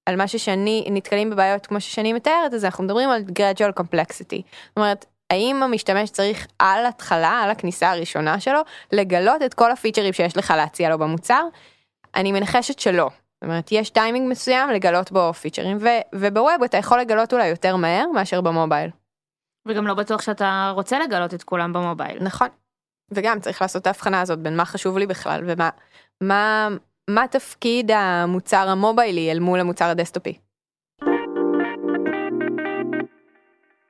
על 0.06 0.16
מה 0.16 0.28
ששני, 0.28 0.88
נתקלים 0.90 1.30
בבעיות 1.30 1.66
כמו 1.66 1.80
ששני 1.80 2.12
מתארת, 2.12 2.54
אז 2.54 2.64
אנחנו 2.64 2.84
מדברים 2.84 3.10
על 3.10 3.22
gradual 3.38 3.80
complexity. 3.80 4.42
זאת 4.68 4.76
אומרת, 4.76 5.06
האם 5.30 5.62
המשתמש 5.62 6.10
צריך 6.10 6.46
על 6.58 6.86
התחלה, 6.86 7.40
על 7.44 7.50
הכניסה 7.50 7.90
הראשונה 7.90 8.40
שלו, 8.40 8.60
לגלות 8.92 9.42
את 9.42 9.54
כל 9.54 9.72
הפיצ'רים 9.72 10.12
שיש 10.12 10.36
לך 10.36 10.54
להציע 10.56 10.88
לו 10.90 10.98
במוצר? 10.98 11.42
אני 12.14 12.32
מנחשת 12.32 12.78
שלא. 12.78 13.10
זאת 13.42 13.48
אומרת, 13.48 13.72
יש 13.72 13.90
טיימינג 13.90 14.30
מסוים 14.30 14.70
לגלות 14.70 15.12
בו 15.12 15.32
פיצ'רים, 15.32 15.76
ו- 15.80 16.04
ובווב 16.14 16.62
אתה 16.64 16.76
יכול 16.76 17.00
לגלות 17.00 17.32
אולי 17.32 17.46
יותר 17.46 17.76
מהר 17.76 18.06
מאשר 18.14 18.40
במובייל. 18.40 18.90
וגם 19.68 19.86
לא 19.86 19.94
בטוח 19.94 20.22
שאתה 20.22 20.72
רוצה 20.74 20.98
לגלות 20.98 21.34
את 21.34 21.42
כולם 21.42 21.72
במובייל. 21.72 22.18
נכון. 22.20 22.48
וגם 23.10 23.40
צריך 23.40 23.62
לעשות 23.62 23.82
את 23.82 23.86
ההבחנה 23.86 24.20
הזאת 24.20 24.38
בין 24.38 24.56
מה 24.56 24.64
חשוב 24.64 24.98
לי 24.98 25.06
בכלל 25.06 25.42
ומה 25.46 25.70
מה, 26.20 26.68
מה 27.10 27.28
תפקיד 27.28 27.90
המוצר 27.90 28.68
המוביילי 28.68 29.32
אל 29.32 29.38
מול 29.38 29.60
המוצר 29.60 29.84
הדסקטופי. 29.84 30.38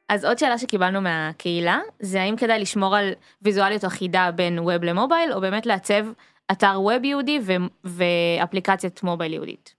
אז 0.08 0.24
עוד 0.24 0.38
שאלה 0.38 0.58
שקיבלנו 0.58 1.00
מהקהילה, 1.00 1.80
זה 2.00 2.22
האם 2.22 2.36
כדאי 2.36 2.58
לשמור 2.58 2.96
על 2.96 3.12
ויזואליות 3.42 3.84
אחידה 3.84 4.30
בין 4.34 4.58
ווב 4.58 4.84
למובייל, 4.84 5.32
או 5.32 5.40
באמת 5.40 5.66
לעצב 5.66 6.06
אתר 6.50 6.80
ווב 6.80 7.04
יהודי 7.04 7.38
ו- 7.42 7.52
ואפליקציית 7.84 9.02
מובייל 9.02 9.32
יהודית. 9.32 9.74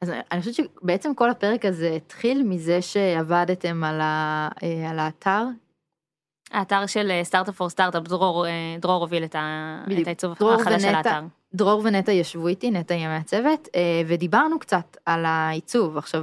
אז 0.00 0.12
אני 0.32 0.40
חושבת 0.40 0.54
שבעצם 0.54 1.14
כל 1.14 1.30
הפרק 1.30 1.64
הזה 1.64 1.92
התחיל 1.96 2.42
מזה 2.42 2.82
שעבדתם 2.82 3.84
על, 3.84 4.00
ה, 4.00 4.48
אה, 4.62 4.90
על 4.90 4.98
האתר. 4.98 5.42
האתר 6.50 6.86
של 6.86 7.20
סטארט-אפ 7.22 7.54
פור 7.56 7.68
סטארט-אפ, 7.68 8.02
דרור, 8.02 8.46
אה, 8.46 8.76
דרור 8.80 9.00
הוביל 9.00 9.24
את, 9.24 9.34
ה- 9.34 9.82
בדיוק. 9.86 10.02
את 10.02 10.06
העיצוב 10.06 10.32
החדש 10.60 10.82
של. 10.82 10.94
האתר. 10.94 11.20
דרור 11.54 11.82
ונטע 11.84 12.12
ישבו 12.12 12.48
איתי, 12.48 12.70
נטע 12.70 12.94
היא 12.94 13.06
המעצבת, 13.06 13.68
אה, 13.74 14.02
ודיברנו 14.06 14.58
קצת 14.58 14.96
על 15.06 15.24
העיצוב. 15.24 15.96
עכשיו, 15.96 16.20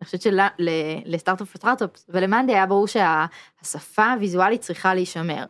אני 0.00 0.06
חושבת 0.06 0.22
שלסטארט-אפ 0.22 1.54
וסטארט-אפ 1.54 1.90
ולמאנדי 2.08 2.52
היה 2.52 2.66
ברור 2.66 2.86
שהשפה 2.86 4.12
הוויזואלית 4.12 4.60
צריכה 4.60 4.94
להישמר. 4.94 5.44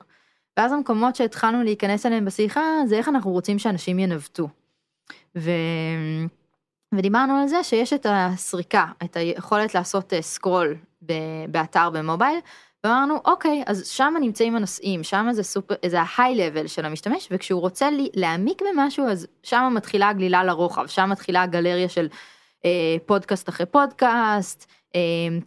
ואז 0.56 0.72
המקומות 0.72 1.16
שהתחלנו 1.16 1.62
להיכנס 1.62 2.06
אליהם 2.06 2.24
בשיחה 2.24 2.60
זה 2.86 2.96
איך 2.96 3.08
אנחנו 3.08 3.30
רוצים 3.30 3.58
שאנשים 3.58 3.98
ינווטו. 3.98 4.48
ו... 5.36 5.50
ודיברנו 6.94 7.36
על 7.36 7.48
זה 7.48 7.64
שיש 7.64 7.92
את 7.92 8.06
הסריקה, 8.08 8.86
את 9.04 9.16
היכולת 9.16 9.74
לעשות 9.74 10.12
אה, 10.12 10.22
סקרול. 10.22 10.76
באתר 11.48 11.90
במובייל, 11.90 12.38
ואמרנו 12.84 13.14
אוקיי 13.24 13.62
אז 13.66 13.86
שם 13.86 14.14
נמצאים 14.20 14.56
הנושאים, 14.56 15.02
שם 15.02 15.26
זה 15.32 15.42
סופר, 15.42 15.74
זה 15.86 16.00
ה-high 16.00 16.36
level 16.36 16.68
של 16.68 16.84
המשתמש, 16.84 17.28
וכשהוא 17.30 17.60
רוצה 17.60 17.90
לי, 17.90 18.08
להעמיק 18.14 18.62
במשהו 18.62 19.08
אז 19.08 19.26
שם 19.42 19.72
מתחילה 19.76 20.08
הגלילה 20.08 20.44
לרוחב, 20.44 20.86
שם 20.86 21.10
מתחילה 21.10 21.42
הגלריה 21.42 21.88
של 21.88 22.08
אה, 22.64 22.96
פודקאסט 23.06 23.48
אחרי 23.48 23.66
פודקאסט, 23.66 24.70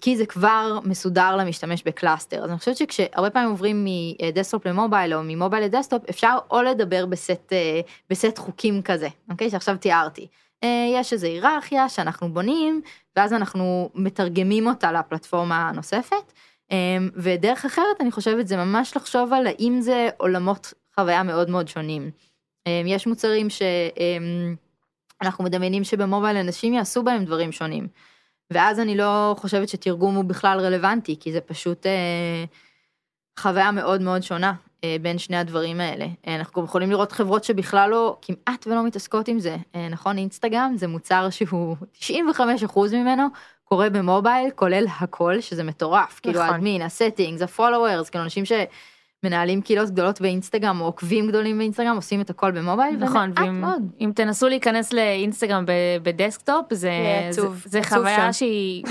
כי 0.01 0.17
זה 0.17 0.25
כבר 0.25 0.79
מסודר 0.83 1.35
למשתמש 1.35 1.83
ב 1.83 1.90
cluster. 1.90 2.43
אז 2.43 2.49
אני 2.49 2.59
חושבת 2.59 2.77
שכשהרבה 2.77 3.29
פעמים 3.29 3.49
עוברים 3.49 3.85
מדסקטופ 3.85 4.65
למובייל 4.65 5.13
או 5.13 5.19
ממובייל 5.23 5.63
לדסקטופ, 5.63 6.09
אפשר 6.09 6.37
או 6.51 6.61
לדבר 6.61 7.05
בסט, 7.05 7.53
אה, 7.53 7.81
בסט 8.09 8.37
חוקים 8.37 8.81
כזה, 8.81 9.07
אוקיי? 9.31 9.49
שעכשיו 9.49 9.77
תיארתי. 9.77 10.27
אה, 10.63 10.87
יש 10.93 11.13
איזו 11.13 11.27
היררכיה 11.27 11.89
שאנחנו 11.89 12.33
בונים, 12.33 12.81
ואז 13.15 13.33
אנחנו 13.33 13.89
מתרגמים 13.95 14.67
אותה 14.67 14.91
לפלטפורמה 14.91 15.69
הנוספת. 15.69 16.33
אה, 16.71 16.97
ודרך 17.15 17.65
אחרת 17.65 18.01
אני 18.01 18.11
חושבת 18.11 18.47
זה 18.47 18.57
ממש 18.57 18.95
לחשוב 18.95 19.33
על 19.33 19.47
האם 19.47 19.77
זה 19.81 20.09
עולמות 20.17 20.73
חוויה 20.95 21.23
מאוד 21.23 21.49
מאוד 21.49 21.67
שונים. 21.67 22.11
אה, 22.67 22.81
יש 22.85 23.07
מוצרים 23.07 23.49
ש... 23.49 23.61
אה, 23.61 24.17
אנחנו 25.21 25.43
מדמיינים 25.43 25.83
שבמובייל 25.83 26.37
אנשים 26.37 26.73
יעשו 26.73 27.03
בהם 27.03 27.25
דברים 27.25 27.51
שונים. 27.51 27.87
ואז 28.51 28.79
אני 28.79 28.97
לא 28.97 29.35
חושבת 29.37 29.69
שתרגום 29.69 30.15
הוא 30.15 30.23
בכלל 30.23 30.59
רלוונטי, 30.59 31.15
כי 31.19 31.31
זה 31.31 31.41
פשוט 31.41 31.85
אה, 31.85 32.45
חוויה 33.39 33.71
מאוד 33.71 34.01
מאוד 34.01 34.23
שונה 34.23 34.53
אה, 34.83 34.95
בין 35.01 35.17
שני 35.17 35.37
הדברים 35.37 35.79
האלה. 35.81 36.05
אה, 36.27 36.35
אנחנו 36.35 36.61
גם 36.61 36.65
יכולים 36.65 36.89
לראות 36.91 37.11
חברות 37.11 37.43
שבכלל 37.43 37.89
לא, 37.89 38.17
כמעט 38.21 38.67
ולא 38.67 38.83
מתעסקות 38.83 39.27
עם 39.27 39.39
זה. 39.39 39.57
אה, 39.75 39.89
נכון, 39.89 40.17
אינסטגרם 40.17 40.73
זה 40.77 40.87
מוצר 40.87 41.29
שהוא 41.29 41.75
95% 42.01 42.79
ממנו 42.93 43.27
קורה 43.63 43.89
במובייל, 43.89 44.51
כולל 44.55 44.85
הכל, 44.99 45.41
שזה 45.41 45.63
מטורף. 45.63 46.19
כאילו 46.23 46.39
נכון. 46.39 46.53
ה 46.53 46.57
admin, 46.57 46.81
ה 46.81 46.87
settings, 46.87 47.41
ה 47.41 47.47
followers, 47.47 48.09
כאילו 48.09 48.23
אנשים 48.23 48.45
ש... 48.45 48.51
מנהלים 49.23 49.61
קהילות 49.61 49.89
גדולות 49.89 50.21
באינסטגרם 50.21 50.81
או 50.81 50.85
עוקבים 50.85 51.27
גדולים 51.27 51.57
באינסטגרם 51.57 51.95
עושים 51.95 52.21
את 52.21 52.29
הכל 52.29 52.51
במובייל 52.51 52.95
נכון, 52.95 53.29
ומעט 53.29 53.39
ואם 53.39 53.61
מאוד. 53.61 53.81
אם 54.01 54.11
תנסו 54.15 54.47
להיכנס 54.47 54.93
לאינסטגרם 54.93 55.65
בדסקטופ, 56.03 56.73
זה, 56.73 56.87
יהיה 56.87 57.31
זה, 57.31 57.41
עצוב, 57.41 57.63
זה 57.65 57.79
עצוב 57.79 57.97
חוויה 57.97 58.25
שם. 58.25 58.31
שהיא 58.31 58.83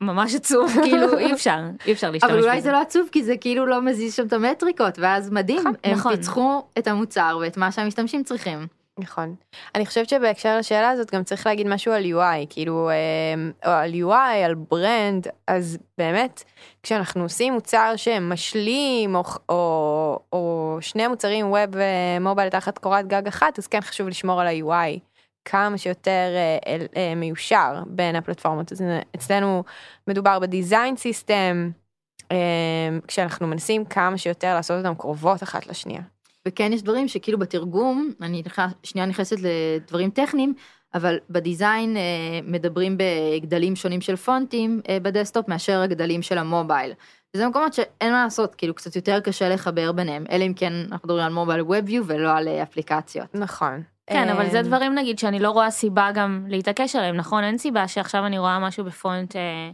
ממש 0.00 0.34
עצוב, 0.34 0.72
כאילו 0.84 1.18
אי 1.18 1.32
אפשר, 1.32 1.60
אי 1.86 1.92
אפשר 1.92 2.10
להשתמש 2.10 2.30
אבל 2.30 2.38
בזה. 2.38 2.48
אולי 2.48 2.62
זה 2.62 2.72
לא 2.72 2.80
עצוב 2.80 3.08
כי 3.12 3.24
זה 3.24 3.36
כאילו 3.36 3.66
לא 3.66 3.82
מזיז 3.82 4.14
שם 4.14 4.26
את 4.26 4.32
המטריקות 4.32 4.98
ואז 4.98 5.30
מדהים 5.30 5.58
נכון, 5.60 5.74
הם 5.84 5.94
נכון. 5.94 6.16
פיצחו 6.16 6.62
את 6.78 6.88
המוצר 6.88 7.38
ואת 7.40 7.56
מה 7.56 7.72
שהמשתמשים 7.72 8.22
צריכים. 8.22 8.79
נכון. 9.00 9.34
אני 9.74 9.86
חושבת 9.86 10.08
שבהקשר 10.08 10.58
לשאלה 10.58 10.90
הזאת 10.90 11.14
גם 11.14 11.24
צריך 11.24 11.46
להגיד 11.46 11.66
משהו 11.66 11.92
על 11.92 12.04
UI, 12.04 12.46
כאילו, 12.50 12.90
אה, 12.90 13.50
או 13.66 13.70
על 13.70 13.92
UI, 13.92 14.44
על 14.44 14.54
brand, 14.54 15.26
אז 15.46 15.78
באמת, 15.98 16.44
כשאנחנו 16.82 17.22
עושים 17.22 17.52
מוצר 17.52 17.92
שמשלים, 17.96 19.14
או, 19.14 19.22
או, 19.48 20.18
או 20.32 20.78
שני 20.80 21.08
מוצרים 21.08 21.50
ווב 21.50 21.70
ומובייל 21.72 22.48
תחת 22.48 22.78
קורת 22.78 23.06
גג 23.06 23.26
אחת, 23.26 23.58
אז 23.58 23.66
כן 23.66 23.80
חשוב 23.80 24.08
לשמור 24.08 24.40
על 24.40 24.46
ה-UI 24.46 25.10
כמה 25.44 25.78
שיותר 25.78 26.28
אה, 26.66 26.76
אה, 26.96 27.14
מיושר 27.14 27.82
בין 27.86 28.16
הפלטפורמות. 28.16 28.72
אז 28.72 28.84
אצלנו 29.16 29.64
מדובר 30.08 30.38
ב 30.38 30.46
design 30.46 30.96
system, 30.96 31.70
אה, 32.32 32.36
כשאנחנו 33.08 33.46
מנסים 33.46 33.84
כמה 33.84 34.18
שיותר 34.18 34.54
לעשות 34.54 34.78
אותם 34.78 34.94
קרובות 34.94 35.42
אחת 35.42 35.66
לשנייה. 35.66 36.02
וכן 36.50 36.72
יש 36.72 36.82
דברים 36.82 37.08
שכאילו 37.08 37.38
בתרגום 37.38 38.12
אני 38.22 38.42
נכנס, 38.46 38.72
שנייה 38.82 39.06
נכנסת 39.06 39.36
לדברים 39.40 40.10
טכניים 40.10 40.54
אבל 40.94 41.18
ב 41.30 41.39
design 41.39 41.96
אה, 41.96 42.02
מדברים 42.44 42.96
בגדלים 42.98 43.76
שונים 43.76 44.00
של 44.00 44.16
פונטים 44.16 44.80
אה, 44.88 44.98
בדסקטופ 45.02 45.48
מאשר 45.48 45.80
הגדלים 45.80 46.22
של 46.22 46.38
המובייל. 46.38 46.92
וזה 47.34 47.48
מקומות 47.48 47.72
שאין 47.72 48.12
מה 48.12 48.24
לעשות 48.24 48.54
כאילו 48.54 48.74
קצת 48.74 48.96
יותר 48.96 49.20
קשה 49.20 49.48
לחבר 49.48 49.92
ביניהם 49.92 50.24
אלא 50.30 50.44
אם 50.44 50.52
כן 50.56 50.72
אנחנו 50.92 51.08
מדברים 51.08 51.24
על 51.24 51.32
mobile 51.32 51.60
web 51.60 52.04
ולא 52.06 52.36
על 52.36 52.48
אה, 52.48 52.62
אפליקציות. 52.62 53.34
נכון. 53.34 53.82
כן, 54.06 54.28
אבל 54.28 54.50
זה 54.50 54.62
דברים 54.62 54.94
נגיד 54.94 55.18
שאני 55.18 55.38
לא 55.38 55.50
רואה 55.50 55.70
סיבה 55.70 56.10
גם 56.14 56.46
להתעקש 56.48 56.96
עליהם, 56.96 57.16
נכון? 57.16 57.44
אין 57.44 57.58
סיבה 57.58 57.88
שעכשיו 57.88 58.26
אני 58.26 58.38
רואה 58.38 58.58
משהו 58.58 58.84
בפונט 58.84 59.36
אה, 59.36 59.70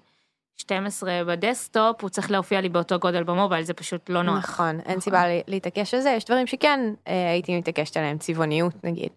12 0.56 1.24
בדסקטופ, 1.26 2.02
הוא 2.02 2.10
צריך 2.10 2.30
להופיע 2.30 2.60
לי 2.60 2.68
באותו 2.68 2.98
גודל 2.98 3.22
במובייל, 3.24 3.62
זה 3.64 3.74
פשוט 3.74 4.10
לא 4.10 4.22
נוח. 4.22 4.36
נכון, 4.36 4.68
אין 4.68 4.80
נכון. 4.86 5.00
סיבה 5.00 5.26
לה- 5.26 5.40
להתעקש 5.48 5.94
על 5.94 6.00
זה, 6.00 6.10
יש 6.10 6.24
דברים 6.24 6.46
שכן 6.46 6.80
אה, 7.08 7.30
הייתי 7.30 7.58
מתעקשת 7.58 7.96
עליהם, 7.96 8.18
צבעוניות 8.18 8.84
נגיד. 8.84 9.08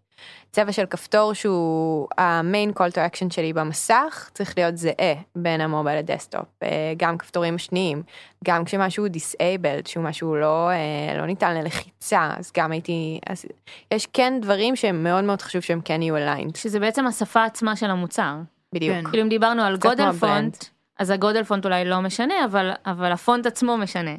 צבע 0.51 0.71
של 0.71 0.85
כפתור 0.85 1.33
שהוא 1.33 2.07
ה 2.17 2.28
main 2.28 2.69
call 2.69 2.91
to 2.91 3.13
action 3.13 3.33
שלי 3.33 3.53
במסך 3.53 4.29
צריך 4.33 4.53
להיות 4.57 4.77
זהה 4.77 4.93
בין 5.35 5.61
המובייל 5.61 5.99
לדסקטופ, 5.99 6.45
אה, 6.63 6.67
גם 6.97 7.17
כפתורים 7.17 7.55
המשניים, 7.55 8.03
גם 8.45 8.65
כשמשהו 8.65 9.05
disabled, 9.07 9.87
שהוא 9.89 10.03
משהו 10.03 10.35
לא, 10.35 10.69
אה, 10.69 11.17
לא 11.17 11.25
ניתן 11.25 11.55
ללחיצה, 11.57 12.29
אז 12.37 12.51
גם 12.57 12.71
הייתי, 12.71 13.19
אז 13.29 13.45
יש 13.91 14.07
כן 14.13 14.33
דברים 14.41 14.75
שהם 14.75 15.03
מאוד 15.03 15.23
מאוד 15.23 15.41
חשוב 15.41 15.61
שהם 15.61 15.81
כן 15.81 16.01
יהיו 16.01 16.15
aligned, 16.17 16.57
שזה 16.57 16.79
בעצם 16.79 17.07
השפה 17.07 17.43
עצמה 17.43 17.75
של 17.75 17.89
המוצר. 17.89 18.35
בדיוק. 18.73 18.95
כן. 18.97 19.03
כאילו 19.09 19.23
אם 19.23 19.29
דיברנו 19.29 19.61
על 19.63 19.77
גודל. 19.77 20.11
פונט, 20.11 20.57
אז 20.99 21.09
הגודל 21.09 21.43
פונט 21.43 21.65
אולי 21.65 21.85
לא 21.85 22.01
משנה, 22.01 22.45
אבל, 22.45 22.71
אבל 22.85 23.11
הפונט 23.11 23.45
עצמו 23.45 23.77
משנה. 23.77 24.15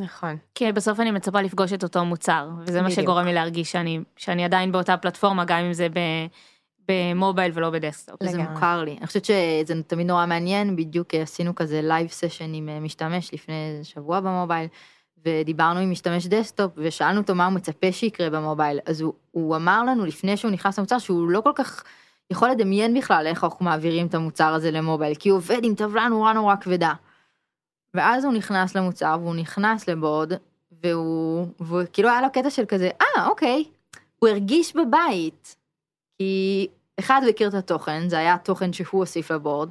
נכון. 0.00 0.36
כי 0.54 0.72
בסוף 0.72 1.00
אני 1.00 1.10
מצפה 1.10 1.40
לפגוש 1.40 1.72
את 1.72 1.82
אותו 1.82 2.04
מוצר, 2.04 2.48
וזה 2.66 2.82
מה 2.82 2.88
בדיוק. 2.88 3.00
שגורם 3.00 3.26
לי 3.26 3.34
להרגיש 3.34 3.72
שאני, 3.72 4.00
שאני 4.16 4.44
עדיין 4.44 4.72
באותה 4.72 4.96
פלטפורמה, 4.96 5.44
גם 5.44 5.58
אם 5.58 5.72
זה 5.72 5.88
ב, 5.88 5.98
במובייל 6.88 7.52
ולא 7.54 7.70
בדסקטופ. 7.70 8.18
זה. 8.22 8.38
מוכר 8.38 8.82
לי. 8.84 8.96
אני 8.98 9.06
חושבת 9.06 9.24
שזה 9.24 9.82
תמיד 9.86 10.06
נורא 10.06 10.26
מעניין, 10.26 10.76
בדיוק 10.76 11.14
עשינו 11.14 11.54
כזה 11.54 11.80
live 11.82 12.08
session 12.08 12.54
עם 12.54 12.68
אה, 12.68 12.80
משתמש 12.80 13.34
לפני 13.34 13.80
שבוע 13.82 14.20
במובייל, 14.20 14.68
ודיברנו 15.26 15.80
עם 15.80 15.90
משתמש 15.90 16.26
דסקטופ, 16.26 16.72
ושאלנו 16.76 17.20
אותו 17.20 17.34
מה 17.34 17.46
הוא 17.46 17.54
מצפה 17.54 17.92
שיקרה 17.92 18.30
במובייל. 18.30 18.78
אז 18.86 19.00
הוא, 19.00 19.12
הוא 19.30 19.56
אמר 19.56 19.84
לנו 19.84 20.04
לפני 20.04 20.36
שהוא 20.36 20.50
נכנס 20.50 20.78
למוצר 20.78 20.98
שהוא 20.98 21.30
לא 21.30 21.40
כל 21.40 21.52
כך 21.54 21.84
יכול 22.30 22.50
לדמיין 22.50 22.94
בכלל 22.94 23.26
איך 23.26 23.44
אנחנו 23.44 23.64
מעבירים 23.64 24.06
את 24.06 24.14
המוצר 24.14 24.54
הזה 24.54 24.70
למובייל, 24.70 25.14
כי 25.14 25.28
הוא 25.28 25.36
עובד 25.36 25.60
עם 25.62 25.74
טבלה 25.74 26.08
נורא 26.08 26.32
נורא 26.32 26.54
כבדה. 26.56 26.92
ואז 27.94 28.24
הוא 28.24 28.32
נכנס 28.32 28.74
למוצר, 28.76 29.16
והוא 29.20 29.34
נכנס 29.34 29.88
ל 29.88 29.94
board, 29.94 30.32
והוא, 30.82 31.46
והוא 31.60 31.82
כאילו 31.92 32.08
היה 32.08 32.22
לו 32.22 32.32
קטע 32.32 32.50
של 32.50 32.64
כזה, 32.66 32.90
אה, 33.00 33.26
אוקיי, 33.26 33.64
הוא 34.18 34.28
הרגיש 34.28 34.76
בבית. 34.76 35.56
כי 36.18 36.66
אחד 37.00 37.20
הוא 37.22 37.30
הכיר 37.30 37.48
את 37.48 37.54
התוכן, 37.54 38.08
זה 38.08 38.18
היה 38.18 38.34
התוכן 38.34 38.72
שהוא 38.72 39.00
הוסיף 39.00 39.30
ל 39.30 39.35
board, 39.35 39.68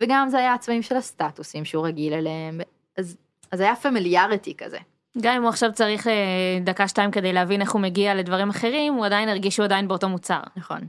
וגם 0.00 0.28
זה 0.28 0.38
היה 0.38 0.54
הצבעים 0.54 0.82
של 0.82 0.96
הסטטוסים 0.96 1.64
שהוא 1.64 1.86
רגיל 1.86 2.12
אליהם, 2.12 2.60
אז, 2.98 3.16
אז 3.52 3.60
היה 3.60 3.76
familiarity 3.76 4.56
כזה. 4.56 4.78
גם 5.20 5.34
אם 5.34 5.42
הוא 5.42 5.48
עכשיו 5.48 5.72
צריך 5.72 6.06
אה, 6.06 6.58
דקה 6.64 6.88
שתיים 6.88 7.10
כדי 7.10 7.32
להבין 7.32 7.60
איך 7.60 7.72
הוא 7.72 7.80
מגיע 7.80 8.14
לדברים 8.14 8.50
אחרים, 8.50 8.94
הוא 8.94 9.06
עדיין 9.06 9.28
הרגיש 9.28 9.54
שהוא 9.54 9.64
עדיין 9.64 9.88
באותו 9.88 10.08
מוצר. 10.08 10.40
נכון. 10.56 10.80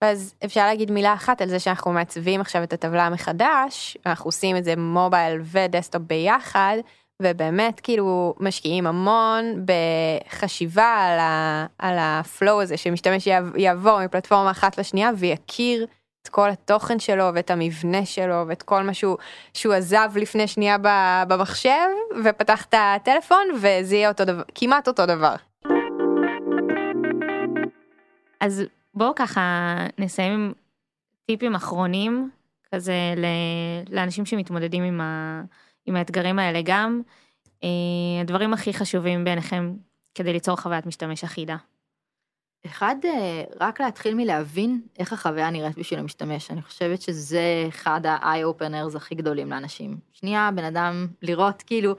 אז 0.00 0.34
אפשר 0.44 0.66
להגיד 0.66 0.90
מילה 0.90 1.14
אחת 1.14 1.40
על 1.42 1.48
זה 1.48 1.58
שאנחנו 1.58 1.92
מעצבים 1.92 2.40
עכשיו 2.40 2.62
את 2.62 2.72
הטבלה 2.72 3.10
מחדש, 3.10 3.96
אנחנו 4.06 4.28
עושים 4.28 4.56
את 4.56 4.64
זה 4.64 4.76
מובייל 4.76 5.40
ודסקטופ 5.42 6.02
ביחד, 6.02 6.76
ובאמת 7.22 7.80
כאילו 7.80 8.34
משקיעים 8.40 8.86
המון 8.86 9.64
בחשיבה 9.64 10.86
על, 10.86 11.18
ה, 11.18 11.66
על 11.78 11.96
ה 11.98 12.11
flow 12.11 12.62
הזה 12.62 12.76
שמשתמש 12.76 13.26
יעב- 13.26 13.56
יעבור 13.56 14.04
מפלטפורמה 14.04 14.50
אחת 14.50 14.78
לשנייה 14.78 15.10
ויכיר 15.16 15.86
את 16.22 16.28
כל 16.28 16.50
התוכן 16.50 16.98
שלו 16.98 17.24
ואת 17.34 17.50
המבנה 17.50 18.06
שלו 18.06 18.44
ואת 18.48 18.62
כל 18.62 18.82
מה 18.82 18.94
שהוא, 18.94 19.16
שהוא 19.54 19.74
עזב 19.74 20.10
לפני 20.16 20.46
שנייה 20.46 20.76
במחשב 21.28 21.88
ופתח 22.24 22.64
את 22.64 22.74
הטלפון 22.78 23.46
וזה 23.54 23.96
יהיה 23.96 24.08
אותו 24.08 24.24
דבר, 24.24 24.42
כמעט 24.54 24.88
אותו 24.88 25.06
דבר. 25.06 25.34
אז 28.40 28.64
בואו 28.96 29.14
ככה 29.16 29.40
נסיים 29.98 30.32
עם 30.32 30.52
טיפים 31.26 31.54
אחרונים, 31.54 32.30
כזה 32.74 33.14
ל- 33.16 33.94
לאנשים 33.96 34.26
שמתמודדים 34.26 34.82
עם, 34.82 35.00
ה- 35.00 35.42
עם 35.86 35.96
האתגרים 35.96 36.38
האלה 36.38 36.60
גם. 36.64 37.02
אה, 37.64 37.68
הדברים 38.20 38.52
הכי 38.52 38.74
חשובים 38.74 39.24
בעיניכם 39.24 39.74
כדי 40.14 40.32
ליצור 40.32 40.56
חוויית 40.56 40.86
משתמש 40.86 41.24
אחידה. 41.24 41.56
אחד, 42.66 42.96
אה, 43.04 43.44
רק 43.60 43.80
להתחיל 43.80 44.14
מלהבין 44.14 44.80
איך 44.98 45.12
החוויה 45.12 45.50
נראית 45.50 45.78
בשביל 45.78 46.00
המשתמש, 46.00 46.50
אני 46.50 46.62
חושבת 46.62 47.02
שזה 47.02 47.64
אחד 47.68 48.06
ה-eye 48.06 48.44
openers 48.60 48.96
הכי 48.96 49.14
גדולים 49.14 49.50
לאנשים. 49.50 49.96
שנייה, 50.12 50.50
בן 50.54 50.64
אדם 50.64 51.06
לראות 51.22 51.62
כאילו 51.62 51.96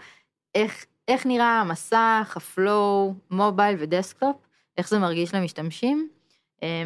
איך, 0.56 0.86
איך 1.08 1.26
נראה 1.26 1.62
המסך, 1.62 2.34
ה-flow, 2.38 3.13
mobile 3.32 3.76
ו 3.80 3.86
desktop, 3.86 4.36
איך 4.78 4.90
זה 4.90 5.00
מרגיש 5.00 5.36
למשתמשים, 5.36 6.10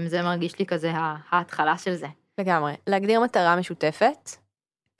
זה 0.07 0.21
מרגיש 0.21 0.59
לי 0.59 0.65
כזה 0.65 0.91
ההתחלה 1.29 1.77
של 1.77 1.95
זה. 1.95 2.07
לגמרי. 2.37 2.73
להגדיר 2.87 3.19
מטרה 3.19 3.55
משותפת, 3.55 4.29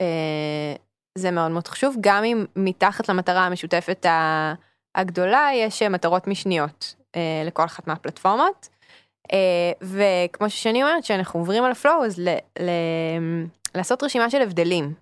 אה, 0.00 0.74
זה 1.18 1.30
מאוד 1.30 1.50
מאוד 1.50 1.68
חשוב, 1.68 1.96
גם 2.00 2.24
אם 2.24 2.44
מתחת 2.56 3.08
למטרה 3.08 3.46
המשותפת 3.46 4.06
הגדולה 4.94 5.48
יש 5.54 5.82
אה, 5.82 5.88
מטרות 5.88 6.26
משניות 6.26 6.94
אה, 7.16 7.42
לכל 7.46 7.64
אחת 7.64 7.86
מהפלטפורמות. 7.86 8.68
וכמו 9.82 10.50
ששני 10.50 10.82
אומרת, 10.82 11.02
כשאנחנו 11.02 11.40
עוברים 11.40 11.64
על 11.64 11.70
הפלואו, 11.70 12.04
אז 12.04 12.18
ל- 12.18 12.62
ל- 12.62 13.46
לעשות 13.74 14.02
רשימה 14.02 14.30
של 14.30 14.42
הבדלים. 14.42 14.94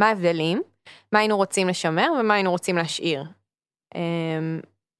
מה 0.00 0.08
ההבדלים? 0.08 0.62
מה 1.12 1.18
היינו 1.18 1.36
רוצים 1.36 1.68
לשמר 1.68 2.08
ומה 2.20 2.34
היינו 2.34 2.50
רוצים 2.50 2.76
להשאיר. 2.76 3.24
אה, 3.94 4.00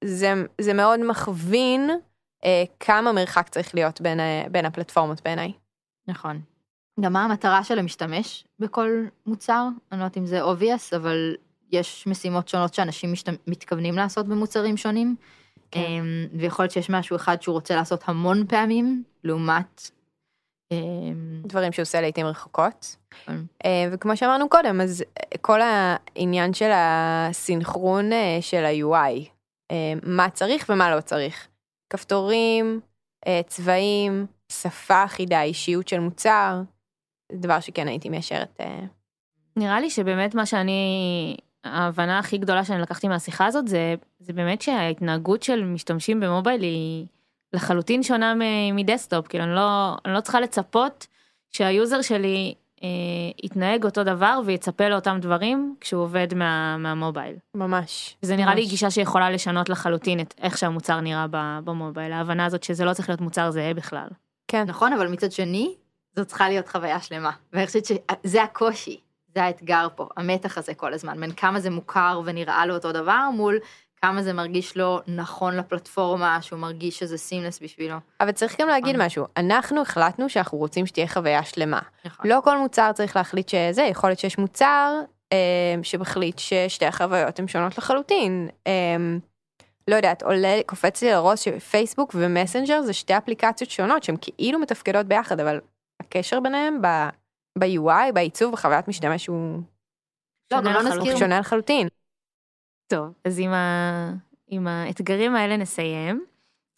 זה, 0.05 0.33
זה 0.61 0.75
מאוד 0.75 1.01
מכווין 1.01 1.91
כמה 2.81 3.13
מרחק 3.13 3.49
צריך 3.49 3.75
להיות 3.75 4.01
בין, 4.01 4.21
ה- 4.21 4.49
בין 4.51 4.67
הפלטפורמות 4.67 5.21
בעיניי. 5.25 5.53
נכון. 6.09 6.41
גם 7.01 7.13
מה 7.13 7.25
המטרה 7.25 7.65
של 7.65 7.79
המשתמש 7.79 8.45
בכל 8.59 9.05
מוצר? 9.27 9.69
אני 9.93 10.01
לא 10.01 10.05
יודעת 10.05 10.17
אם 10.17 10.27
זה 10.27 10.43
obvious, 10.45 10.97
אבל 10.97 11.35
יש 11.73 12.07
משימות 12.07 12.49
שונות 12.49 12.75
שאנשים 12.75 13.13
משת... 13.13 13.29
מתכוונים 13.47 13.95
לעשות 13.95 14.27
במוצרים 14.27 14.77
שונים. 14.77 15.17
כן. 15.71 15.81
אמ, 15.81 16.27
ויכול 16.39 16.63
להיות 16.63 16.73
שיש 16.73 16.91
משהו 16.91 17.17
אחד 17.17 17.43
שהוא 17.43 17.53
רוצה 17.53 17.77
לעשות 17.77 18.03
המון 18.07 18.47
פעמים, 18.47 19.03
לעומת... 19.25 19.91
אמ, 20.73 21.43
דברים 21.47 21.73
שהוא 21.73 21.83
עושה 21.83 22.01
לעיתים 22.01 22.27
רחוקות. 22.27 22.97
נכון. 23.23 23.47
אה, 23.65 23.89
וכמו 23.93 24.17
שאמרנו 24.17 24.49
קודם, 24.49 24.81
אז 24.81 25.03
אה, 25.19 25.39
כל 25.41 25.61
העניין 25.63 26.55
של 26.55 26.71
הסינכרון 26.75 28.13
אה, 28.13 28.39
של 28.41 28.65
ה-UI, 28.65 29.29
אה, 29.71 29.93
מה 30.03 30.31
צריך 30.31 30.67
ומה 30.69 30.97
לא 30.97 31.01
צריך. 31.01 31.49
כפתורים, 31.91 32.81
אה, 33.27 33.41
צבעים, 33.47 34.27
שפה 34.53 35.05
אחידה, 35.05 35.43
אישיות 35.43 35.89
של 35.89 36.01
מוצר, 36.01 36.63
זה 37.33 37.39
דבר 37.39 37.61
שכן 37.61 37.89
הייתי 37.89 38.09
מיישרת. 38.09 38.57
אה, 38.61 38.81
נראה 39.57 39.81
לי 39.81 39.91
שבאמת 39.91 40.35
מה 40.35 40.47
שאני, 40.47 41.37
ההבנה 41.65 42.19
הכי 42.19 42.39
גדולה 42.39 42.65
שאני 42.65 42.83
לקחתי 42.83 43.09
מהשיחה 43.09 43.47
הזאת 43.47 43.69
זה, 43.69 43.95
זה 44.19 44.33
באמת 44.33 44.63
שההתנהגות 44.63 45.43
של 45.43 45.65
משתמשים 45.65 46.21
ב 46.21 46.27
mobile 46.27 46.63
היא 46.63 47.07
לחלוטין 47.53 48.03
שונה 48.03 48.35
מ- 48.35 48.77
מ 48.77 48.82
desktop, 48.82 49.27
כאילו 49.27 49.45
אני 49.45 49.55
לא, 49.55 49.97
אני 50.05 50.15
לא 50.15 50.21
צריכה 50.21 50.41
לצפות 50.41 51.07
שה 51.51 51.73
user 51.73 52.03
שלי 52.03 52.55
יתנהג 53.43 53.85
אותו 53.85 54.05
דבר 54.05 54.41
ויצפה 54.45 54.89
לאותם 54.89 55.19
דברים 55.21 55.77
כשהוא 55.81 56.03
עובד 56.03 56.35
מה, 56.35 56.77
מה 56.77 56.90
mobile. 56.90 57.37
ממש. 57.55 58.17
וזה 58.23 58.37
נראה 58.37 58.55
לי 58.55 58.61
ממש. 58.61 58.71
גישה 58.71 58.91
שיכולה 58.91 59.31
לשנות 59.31 59.69
לחלוטין 59.69 60.21
את 60.21 60.35
איך 60.43 60.59
שהמוצר 60.59 61.01
נראה 61.01 61.27
ב 61.65 61.71
mobile, 61.71 62.13
ההבנה 62.13 62.47
הזאת 62.47 62.63
שזה 62.63 62.85
לא 62.85 62.93
צריך 62.93 63.09
להיות 63.09 63.21
מוצר 63.21 63.51
זהה 63.51 63.75
בכלל. 63.75 64.09
כן. 64.49 64.65
נכון, 64.67 64.93
אבל 64.93 65.09
מצד 65.09 65.33
שני, 65.33 65.75
זו 66.17 66.25
צריכה 66.25 66.49
להיות 66.49 66.69
חוויה 66.69 67.01
שלמה. 67.01 67.31
ואני 67.53 67.67
חושבת 67.67 67.85
שזה 67.85 68.43
הקושי, 68.43 69.01
זה 69.35 69.43
האתגר 69.43 69.87
פה, 69.95 70.09
המתח 70.17 70.59
הזה 70.59 70.75
כל 70.75 70.95
הזמן, 70.95 71.21
בין 71.21 71.33
כמה 71.33 71.61
זה 71.61 71.71
מוכר 71.71 72.21
ונראה 72.25 72.67
לו 72.67 72.75
אותו 72.75 72.93
דבר, 72.93 73.31
מול 73.33 73.59
כמה 74.05 74.23
זה 74.23 74.33
מרגיש 74.33 74.77
לו 74.77 75.01
נכון 75.07 75.57
לפלטפורמה, 75.57 76.43
שהוא 76.43 76.59
מרגיש 76.59 76.99
שזה 76.99 77.19
סימלס 77.19 77.63
בשבילו. 77.63 77.97
אבל 78.21 78.33
צריך 78.33 78.61
גם 78.61 78.69
להגיד 78.69 78.97
נכון. 78.97 79.07
משהו, 79.07 79.27
אנחנו 79.37 79.83
החלטנו 79.83 80.29
שאנחנו 80.29 80.59
רוצים 80.59 80.87
שתהיה 80.87 81.09
חוויה 81.09 81.45
שלמה. 81.45 81.81
נכון. 82.05 82.31
לא 82.31 82.41
כל 82.45 82.59
מוצר 82.59 82.93
צריך 82.93 83.17
להחליט 83.17 83.49
שזה, 83.49 83.83
יכול 83.83 84.11
להיות 84.11 84.19
שיש 84.19 84.39
מוצר 84.39 85.01
אה, 85.33 85.37
שמחליט 85.83 86.39
ששתי 86.39 86.87
החוויות 86.87 87.39
הן 87.39 87.49
שונות 87.49 87.79
לחלוטין. 87.79 88.49
אה, 88.67 88.73
לא 89.89 89.97
יודעת, 89.97 90.23
עולה, 90.23 90.61
קופץ 90.67 91.03
לי 91.03 91.11
לראש 91.11 91.45
שפייסבוק 91.45 92.15
ומסנג'ר 92.15 92.83
זה 92.83 92.93
שתי 92.93 93.17
אפליקציות 93.17 93.71
שונות 93.71 94.03
שהן 94.03 94.17
כאילו 94.21 94.59
מתפקדות 94.59 95.07
ביחד, 95.07 95.41
אבל 95.41 95.61
הקשר 96.01 96.41
ביניהם 96.41 96.83
ב-UI, 97.59 98.13
בעיצוב, 98.15 98.53
בחוויית 98.53 98.89
משתמש 98.89 99.27
הוא 99.27 99.61
לא, 100.53 100.61
גם 100.61 100.65
לא. 100.65 100.83
נזכיר, 100.83 101.17
שונה 101.17 101.41
לחלוטין. 101.41 101.89
טוב, 102.95 103.13
אז 103.25 103.39
עם, 103.39 103.53
ה... 103.53 104.13
עם 104.49 104.67
האתגרים 104.67 105.37
האלה 105.37 105.57
נסיים. 105.57 106.25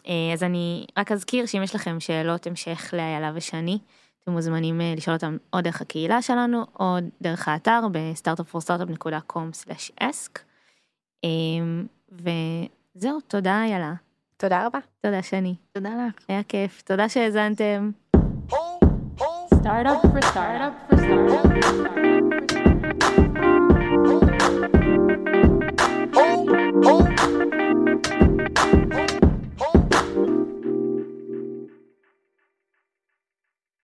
אה, 0.09 0.30
אז 0.32 0.43
אני 0.43 0.86
רק 0.99 1.12
אזכיר 1.12 1.47
שאם 1.47 1.62
יש 1.62 1.74
לכם 1.74 2.01
שאלות 2.01 2.47
המשך 2.47 2.95
לאיילה 2.97 3.32
ושני, 3.34 3.78
אתם 4.22 4.32
מוזמנים 4.32 4.80
אה, 4.80 4.95
לשאול 4.97 5.16
אותם 5.16 5.36
או 5.53 5.61
דרך 5.61 5.80
הקהילה 5.80 6.22
שלנו, 6.22 6.64
או 6.80 6.97
דרך 7.22 7.49
האתר 7.49 7.80
ב-startupforstartup.com/ask. 7.93 10.38
אה, 11.24 11.28
וזהו, 12.12 13.20
תודה 13.20 13.62
איילה. 13.62 13.95
תודה 14.36 14.66
רבה. 14.66 14.78
תודה 15.01 15.22
שני. 15.22 15.55
תודה 15.72 15.90
לך. 15.90 16.14
היה 16.28 16.43
כיף. 16.43 16.82
תודה 16.82 17.09
שהאזנתם. 17.09 17.90
Startup 19.62 20.01
for 20.12 20.22
startup 20.30 20.74
for 20.88 20.97
startup. 21.03 21.66